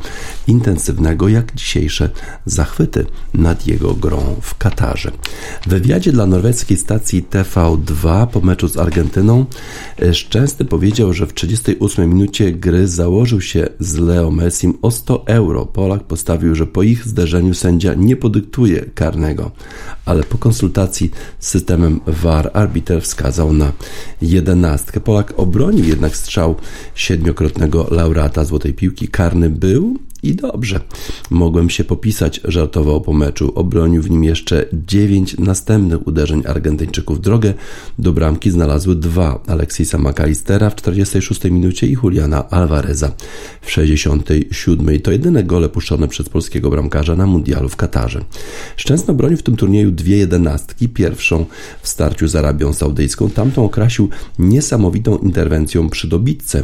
[0.48, 2.10] intensywnego jak dzisiejsze
[2.46, 5.12] zachwyty nad jego grą w Katarze.
[5.62, 9.46] W wywiadzie dla norweskiej stacji TV2 po meczu z Argentyną
[10.02, 15.28] y, Szczęsny powiedział, że w 38 minucie gry założył się z Leo Messim o 100
[15.28, 15.66] euro.
[15.66, 18.57] Polak postawił, że po ich zderzeniu sędzia nie podyktuje
[18.96, 19.52] karnego,
[20.06, 23.72] ale po konsultacji z systemem VAR arbiter wskazał na
[24.22, 25.00] jedenastkę.
[25.00, 26.56] Polak obronił jednak strzał
[26.96, 29.08] siedmiokrotnego laureata Złotej Piłki.
[29.08, 30.80] Karny był i dobrze.
[31.30, 33.52] Mogłem się popisać, żartował po meczu.
[33.56, 37.22] Obronił w nim jeszcze dziewięć następnych uderzeń Argentyńczyków.
[37.22, 37.54] Drogę
[38.00, 39.40] do bramki znalazły dwa.
[39.48, 43.12] Alexisa McAllistera w 46 minucie i Juliana Alvareza
[43.62, 45.00] w 67.
[45.00, 48.22] To jedyne gole puszczone przez polskiego bramkarza na mundialu w Katarze.
[48.76, 50.90] Szczęsno bronił w tym turnieju dwie jedenastki.
[50.90, 51.46] Pierwszą
[51.82, 53.30] w starciu z Arabią Saudyjską.
[53.30, 54.10] Tamtą okrasił
[54.40, 56.64] niesamowitą interwencją przy dobitce.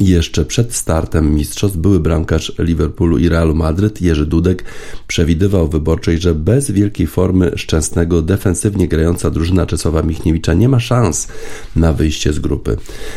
[0.00, 4.64] Jeszcze przed startem mistrzostw były bramkarz Liverpoolu i Realu Madryt Jerzy Dudek
[5.06, 11.28] przewidywał wyborczej, że bez wielkiej formy szczęsnego defensywnie grająca drużyna Czesława Michniewicza nie ma szans
[11.76, 12.76] na wyjście z grupy.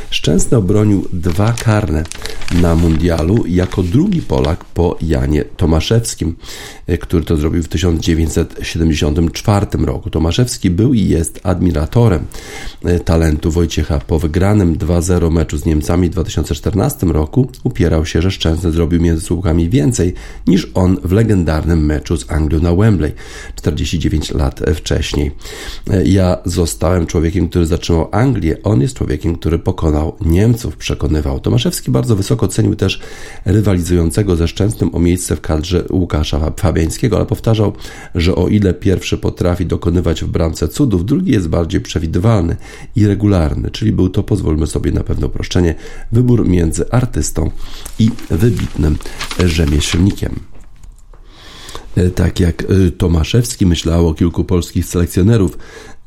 [0.10, 2.04] Szczęsny obronił dwa karne
[2.62, 6.36] na mundialu jako drugi Polak po Janie Tomaszewskim,
[7.02, 10.10] który to zrobił w 1974 roku.
[10.10, 12.26] Tomaszewski był i jest admiratorem
[13.06, 16.14] talentu Wojciecha po wygranym 2-0 meczu z Niemcami w
[16.62, 20.14] 2014 roku upierał się, że Szczęsny zrobił między słupkami więcej
[20.48, 23.12] niż on w legendarnym meczu z Anglią na Wembley
[23.56, 25.32] 49 lat wcześniej.
[26.06, 31.40] Ja zostałem człowiekiem, który zatrzymał Anglię, on jest człowiekiem, który pokonał Niemców, przekonywał.
[31.40, 33.00] Tomaszewski bardzo wysoko cenił też
[33.46, 37.74] rywalizującego ze Szczęsnym o miejsce w kadrze Łukasza Fabiańskiego, ale powtarzał,
[38.16, 42.56] że o ile pierwszy potrafi dokonywać w bramce cudów, drugi jest bardziej przewidywalny
[42.96, 45.76] i regularny, czyli był to, pozwólmy sobie na pewne uproszczenie,
[46.12, 47.52] wybór między artystą
[48.00, 48.98] i wybitnym
[49.46, 50.40] rzemieślnikiem.
[52.16, 52.64] Tak jak
[52.98, 55.58] Tomaszewski myślał o kilku polskich selekcjonerów,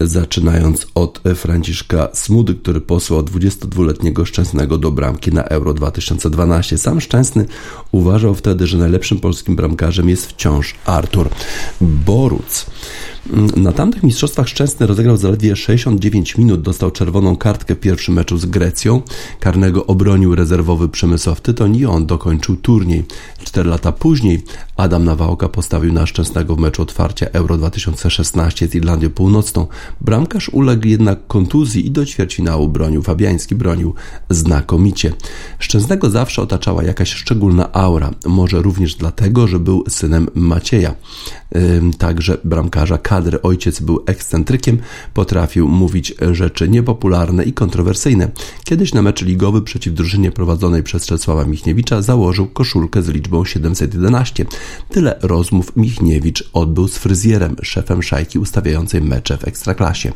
[0.01, 6.78] zaczynając od Franciszka Smudy, który posłał 22-letniego Szczęsnego do bramki na Euro 2012.
[6.78, 7.47] Sam Szczęsny
[7.92, 11.28] uważał wtedy, że najlepszym polskim bramkarzem jest wciąż Artur
[11.80, 12.66] Boruc.
[13.57, 18.47] Na tamtych mistrzostwach Szczęsny rozegrał zaledwie 69 minut, dostał czerwoną kartkę w pierwszym meczu z
[18.47, 19.03] Grecją.
[19.41, 23.05] Karnego obronił rezerwowy Przemysław Tytoń i on dokończył turniej.
[23.45, 24.43] Cztery lata później
[24.77, 29.66] Adam Nawałka postawił na Szczęsnego w meczu otwarcia Euro 2016 z Irlandią Północną.
[30.01, 33.03] Bramkarz uległ jednak kontuzji i do ćwierćfinału bronił.
[33.03, 33.95] Fabiański bronił
[34.31, 35.12] znakomicie.
[35.59, 38.11] Szczęsnego zawsze otaczała jakaś szczególna aura.
[38.27, 40.95] Może również dlatego, że był synem Macieja.
[41.99, 43.43] Także bramkarza kadry.
[43.43, 44.79] Ojciec był ekscentrykiem,
[45.15, 48.31] potrafił mówić rzeczy niepopularne i kontrowersyjne.
[48.65, 54.47] Kiedyś na mecz ligowy przeciw drużynie prowadzonej przez Czesława Michniewicza założył koszulkę z liczbą 711.
[54.89, 60.12] Tyle rozmów Michniewicz odbył z fryzjerem, szefem szajki ustawiającej mecze w Ekstraklasie.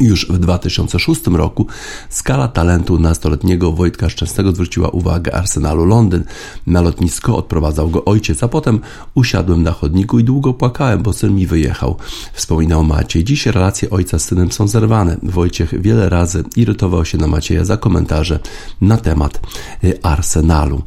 [0.00, 1.66] Już w 2006 roku
[2.10, 6.24] skala talentu nastoletniego Wojtka Szczęsnego zwróciła uwagę Arsenalu Londyn.
[6.66, 8.80] Na lotnisko odprowadzał go ojciec, a potem
[9.14, 11.96] usiadłem na chodniku i długo płakałem, bo syn mi wyjechał.
[12.32, 13.24] Wspominał Maciej.
[13.24, 15.16] Dziś relacje ojca z synem są zerwane.
[15.22, 18.38] Wojciech wiele razy irytował się na Macieja za komentarze
[18.80, 19.40] na temat
[20.02, 20.82] Arsenalu.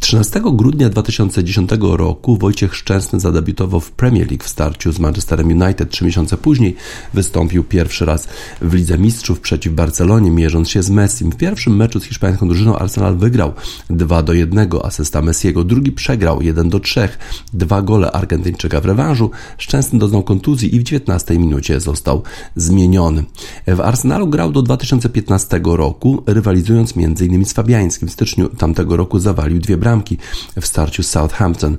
[0.00, 5.90] 13 grudnia 2010 roku Wojciech Szczęsny zadebiutował w Premier League w starciu z Manchesterem United.
[5.90, 6.76] Trzy miesiące później
[7.14, 8.28] wystąpił pierwszy raz
[8.60, 11.32] w Lidze Mistrzów przeciw Barcelonie, mierząc się z Messim.
[11.32, 13.52] W pierwszym meczu z hiszpańską drużyną Arsenal wygrał
[13.90, 17.08] 2 do 1, asysta Messiego, drugi przegrał 1 do 3,
[17.52, 19.30] dwa gole Argentyńczyka w rewanżu.
[19.58, 22.22] Szczęsny doznał kontuzji i w 19 minucie został
[22.56, 23.24] zmieniony.
[23.66, 27.44] W Arsenalu grał do 2015 roku, rywalizując m.in.
[27.44, 28.08] z Fabiańskim.
[28.08, 30.18] W styczniu tamtego roku zawalił dwie bramki
[30.60, 31.76] w starciu z Southampton.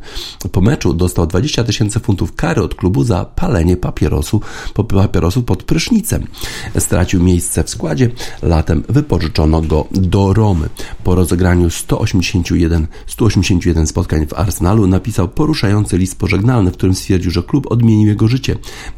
[0.51, 4.41] Po meczu dostał 20 tysięcy funtów kary od klubu za palenie papierosu,
[4.73, 6.27] papierosu pod prysznicem.
[6.79, 8.09] Stracił miejsce w składzie,
[8.41, 10.69] latem wypożyczono go do Romy.
[11.03, 17.43] Po rozegraniu 181, 181 spotkań w Arsenalu napisał poruszający list pożegnalny, w którym stwierdził, że
[17.43, 18.55] klub odmienił jego życie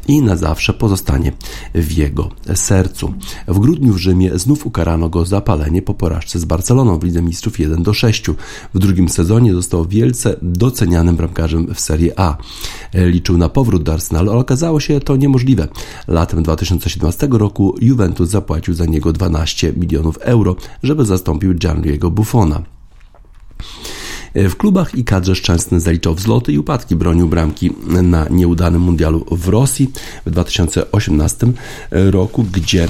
[0.07, 1.31] i na zawsze pozostanie
[1.75, 3.13] w jego sercu.
[3.47, 7.21] W grudniu w Rzymie znów ukarano go za palenie po porażce z Barceloną w Lidze
[7.21, 8.25] Mistrzów 1 do 6.
[8.73, 12.37] W drugim sezonie został wielce docenianym bramkarzem w Serie A.
[12.93, 15.67] Liczył na powrót do Arsenalu, ale okazało się to niemożliwe.
[16.07, 22.61] Latem 2017 roku Juventus zapłacił za niego 12 milionów euro, żeby zastąpił Gianluigiego Buffona.
[24.35, 26.95] W klubach i kadrze Szczęsny zaliczał wzloty i upadki.
[26.95, 29.91] Bronił bramki na nieudanym mundialu w Rosji
[30.25, 31.47] w 2018
[31.91, 32.87] roku, gdzie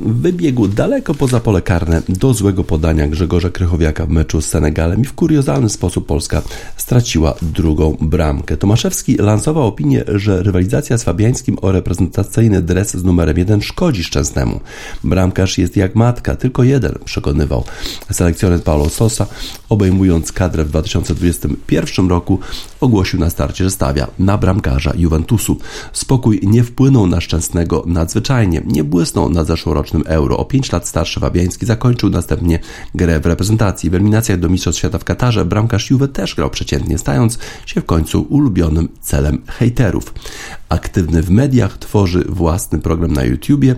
[0.00, 5.04] wybiegł daleko poza pole karne do złego podania Grzegorza Krychowiaka w meczu z Senegalem i
[5.04, 6.42] w kuriozalny sposób Polska
[6.76, 8.56] straciła drugą bramkę.
[8.56, 14.60] Tomaszewski lansował opinię, że rywalizacja z Fabiańskim o reprezentacyjny dres z numerem 1 szkodzi Szczęsnemu.
[15.04, 17.64] Bramkarz jest jak matka, tylko jeden, przekonywał
[18.10, 19.26] selekcjoner Paulo Sosa,
[19.68, 22.38] obejmując kadrę w 2021 roku,
[22.80, 25.56] ogłosił na starcie, że stawia na bramkarza Juventusu.
[25.92, 30.36] Spokój nie wpłynął na Szczęsnego nadzwyczajnie, nie błysnął na zeszłorocznym Euro.
[30.36, 32.58] O 5 lat starszy Fabiański zakończył następnie
[32.94, 33.90] grę w reprezentacji.
[33.90, 37.84] W eliminacjach do Mistrzostw Świata w Katarze bramkarz Juve też grał przeciętnie, stając się w
[37.84, 40.14] końcu ulubionym celem hejterów.
[40.72, 43.76] Aktywny w mediach, tworzy własny program na YouTubie,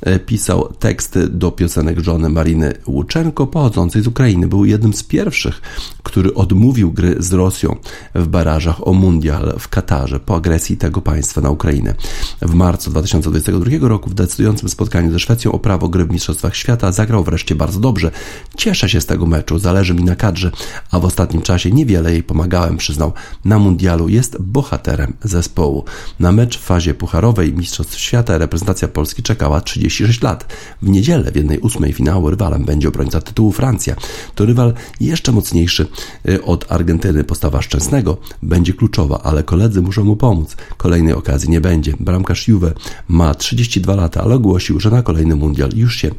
[0.00, 4.46] e, pisał teksty do piosenek żony Mariny Łuczenko, pochodzącej z Ukrainy.
[4.46, 5.60] Był jednym z pierwszych,
[6.02, 7.76] który odmówił gry z Rosją
[8.14, 11.94] w barażach o mundial w Katarze po agresji tego państwa na Ukrainę.
[12.42, 16.92] W marcu 2022 roku w decydującym spotkaniu ze Szwecją o prawo gry w Mistrzostwach Świata
[16.92, 18.10] zagrał wreszcie bardzo dobrze.
[18.56, 20.50] Cieszę się z tego meczu, zależy mi na kadrze,
[20.90, 23.12] a w ostatnim czasie niewiele jej pomagałem, przyznał.
[23.44, 25.84] Na mundialu jest bohaterem zespołu.
[26.32, 30.52] Mecz w fazie pucharowej Mistrzostw Świata reprezentacja Polski czekała 36 lat.
[30.82, 33.96] W niedzielę w jednej ósmej finału rywalem będzie obrońca tytułu Francja.
[34.34, 35.86] To rywal jeszcze mocniejszy
[36.28, 37.24] y, od Argentyny.
[37.24, 40.56] Postawa Szczęsnego będzie kluczowa, ale koledzy muszą mu pomóc.
[40.76, 41.92] Kolejnej okazji nie będzie.
[42.00, 42.72] Bramkarz Juve
[43.08, 46.10] ma 32 lata, ale ogłosił, że na kolejny mundial już się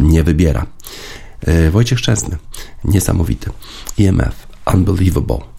[0.00, 0.66] nie wybiera.
[1.48, 2.36] Y, Wojciech Szczęsny,
[2.84, 3.50] niesamowity.
[3.98, 5.53] IMF, unbelievable.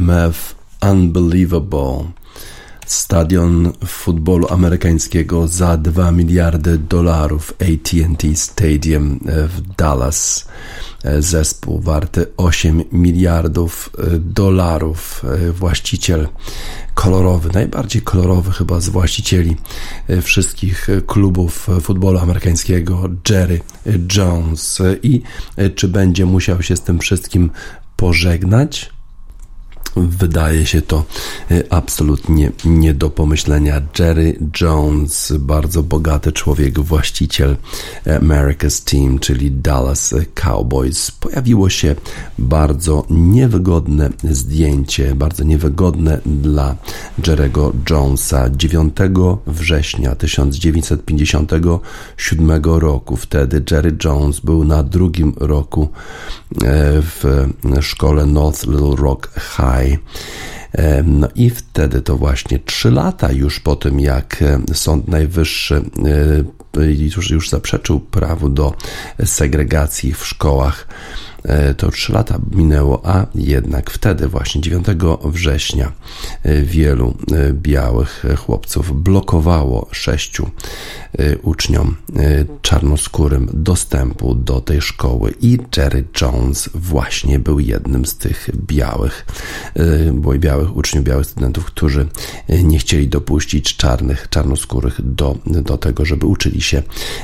[0.00, 0.54] EMF
[0.90, 2.12] Unbelievable.
[2.86, 10.48] Stadion futbolu amerykańskiego za 2 miliardy dolarów AT&T Stadium w Dallas.
[11.18, 13.90] Zespół warty 8 miliardów
[14.20, 15.22] dolarów.
[15.52, 16.28] Właściciel
[16.94, 19.56] kolorowy, najbardziej kolorowy chyba z właścicieli
[20.22, 23.60] wszystkich klubów futbolu amerykańskiego, Jerry
[24.16, 24.82] Jones.
[25.02, 25.22] I
[25.74, 27.50] czy będzie musiał się z tym wszystkim
[27.96, 28.90] pożegnać?
[29.96, 31.04] Wydaje się to
[31.50, 33.82] e, absolutnie nie do pomyślenia.
[33.98, 37.56] Jerry Jones, bardzo bogaty człowiek, właściciel
[38.06, 41.10] America's Team, czyli Dallas Cowboys.
[41.10, 41.94] Pojawiło się
[42.38, 46.76] bardzo niewygodne zdjęcie, bardzo niewygodne dla
[47.22, 48.96] Jerry'ego Jonesa 9
[49.46, 53.16] września 1957 roku.
[53.16, 55.88] Wtedy Jerry Jones był na drugim roku e,
[57.02, 57.48] w
[57.80, 59.79] szkole North Little Rock High.
[61.04, 65.82] No i wtedy to właśnie trzy lata już po tym, jak Sąd Najwyższy
[67.16, 68.74] już, już zaprzeczył prawu do
[69.24, 70.86] segregacji w szkołach,
[71.76, 74.86] to trzy lata minęło, a jednak wtedy, właśnie 9
[75.24, 75.92] września,
[76.62, 77.14] wielu
[77.52, 80.50] białych chłopców blokowało sześciu
[81.42, 81.96] uczniom
[82.62, 89.26] czarnoskórym dostępu do tej szkoły i Jerry Jones właśnie był jednym z tych białych,
[90.12, 92.06] bo białych uczniów, białych studentów, którzy
[92.48, 96.82] nie chcieli dopuścić czarnych, czarnoskórych do, do tego, żeby uczyli się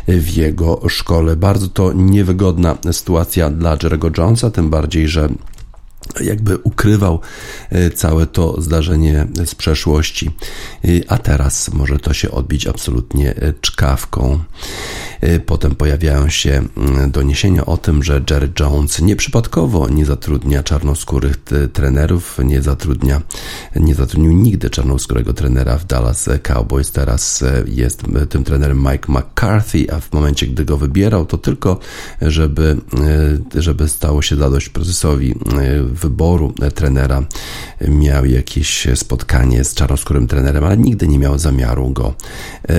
[0.08, 1.36] w jego szkole.
[1.36, 5.28] Bardzo to niewygodna sytuacja dla Jerry'ego Jonesa, tym bardziej, że
[6.20, 7.20] jakby ukrywał
[7.94, 10.30] całe to zdarzenie z przeszłości,
[11.08, 14.38] a teraz może to się odbić absolutnie czkawką.
[15.46, 16.62] Potem pojawiają się
[17.08, 21.36] doniesienia o tym, że Jerry Jones nieprzypadkowo nie zatrudnia czarnoskórych
[21.72, 23.22] trenerów, nie zatrudnia,
[23.76, 26.92] nie zatrudnił nigdy czarnoskórego trenera w Dallas Cowboys.
[26.92, 31.78] Teraz jest tym trenerem Mike McCarthy, a w momencie, gdy go wybierał, to tylko,
[32.22, 32.76] żeby,
[33.54, 35.34] żeby stało się zadość procesowi
[35.84, 37.22] wyboru trenera,
[37.88, 42.14] miał jakieś spotkanie z czarnoskórym trenerem, ale nigdy nie miał zamiaru go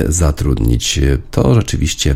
[0.09, 0.99] zatrudnić.
[1.31, 2.15] To rzeczywiście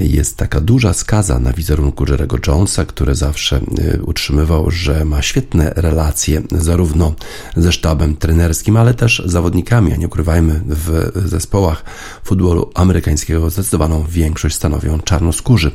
[0.00, 3.60] jest taka duża skaza na wizerunku Jerego Jonesa, który zawsze
[4.02, 7.14] utrzymywał, że ma świetne relacje zarówno
[7.56, 11.84] ze sztabem trenerskim, ale też zawodnikami, a nie ukrywajmy, w zespołach
[12.24, 15.70] futbolu amerykańskiego zdecydowaną większość stanowią czarnoskórzy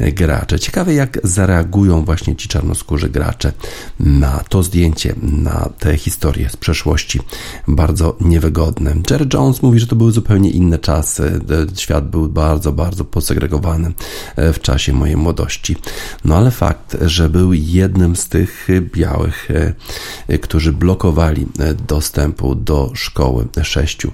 [0.00, 0.58] gracze.
[0.58, 3.52] Ciekawe jak zareagują właśnie ci czarnoskórzy gracze
[4.00, 7.20] na to zdjęcie, na te historie z przeszłości,
[7.68, 8.94] bardzo niewygodne.
[9.10, 11.40] Jerry Jones mówi, że to były zupełnie inne czasy,
[11.76, 13.65] świat był bardzo, bardzo posegregowany
[14.36, 15.76] w czasie mojej młodości.
[16.24, 19.48] No ale fakt, że był jednym z tych białych,
[20.42, 21.46] którzy blokowali
[21.88, 24.12] dostępu do szkoły sześciu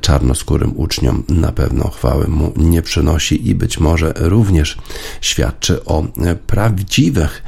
[0.00, 4.78] czarnoskórym uczniom, na pewno chwały mu nie przynosi i być może również
[5.20, 6.04] świadczy o
[6.46, 7.42] prawdziwych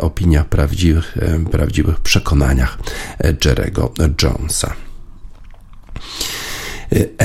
[0.00, 1.16] opiniach, prawdziwych,
[1.50, 2.78] prawdziwych przekonaniach
[3.44, 4.89] Jerego Jonesa.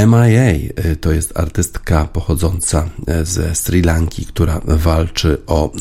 [0.08, 2.90] MIA to jest artystka pochodząca
[3.24, 5.72] ze Sri Lanki, która walczy o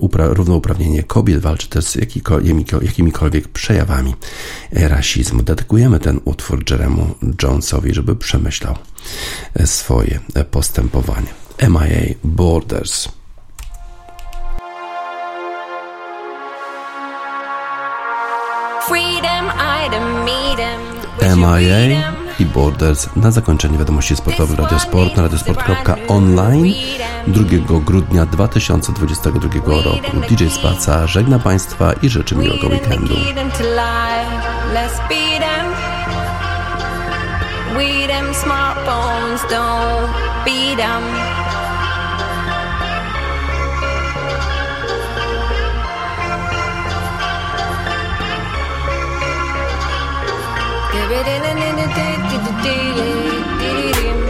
[0.00, 1.96] upra- równouprawnienie kobiet, walczy też z
[2.82, 4.14] jakimikolwiek przejawami
[4.72, 5.42] rasizmu.
[5.42, 8.74] Dedykujemy ten utwór Jeremu Jonesowi, żeby przemyślał
[9.64, 10.20] swoje
[10.50, 11.28] postępowanie.
[11.68, 13.08] MIA Borders.
[18.88, 21.40] Freedom, I to meet him.
[21.40, 22.15] MIA.
[22.38, 26.74] I Borders na zakończenie wiadomości sportowych Radiosport na radiosport.online
[27.26, 27.44] 2
[27.84, 30.20] grudnia 2022 roku.
[30.28, 33.14] DJ Spaca żegna Państwa i życzy miłego weekendu.
[50.92, 54.25] Give it in and in and Borders,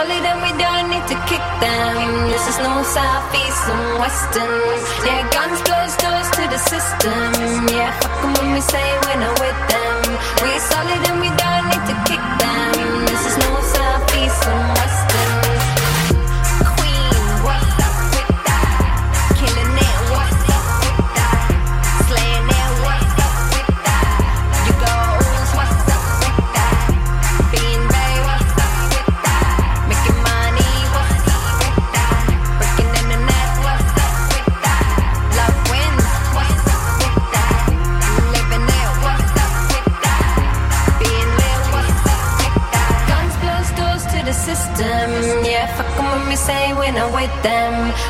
[0.00, 2.28] Solid and we don't need to kick them.
[2.32, 4.80] This is no south, east, and western.
[5.04, 7.68] Yeah, guns close doors to the system.
[7.68, 10.00] Yeah, fuck 'em when we say when I'm with them.
[10.42, 13.04] We solid and we don't need to kick them.
[13.10, 15.09] This is no south, east, and western.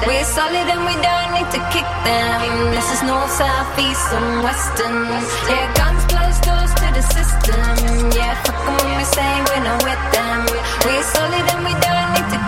[0.06, 2.70] We're solid and we don't need to kick them.
[2.74, 4.96] This is north, south, east, and western.
[5.50, 8.10] Yeah, guns close doors to the system.
[8.16, 10.38] Yeah, fuck 'em when we say when I'm with them.
[10.84, 12.40] We're solid and we don't need to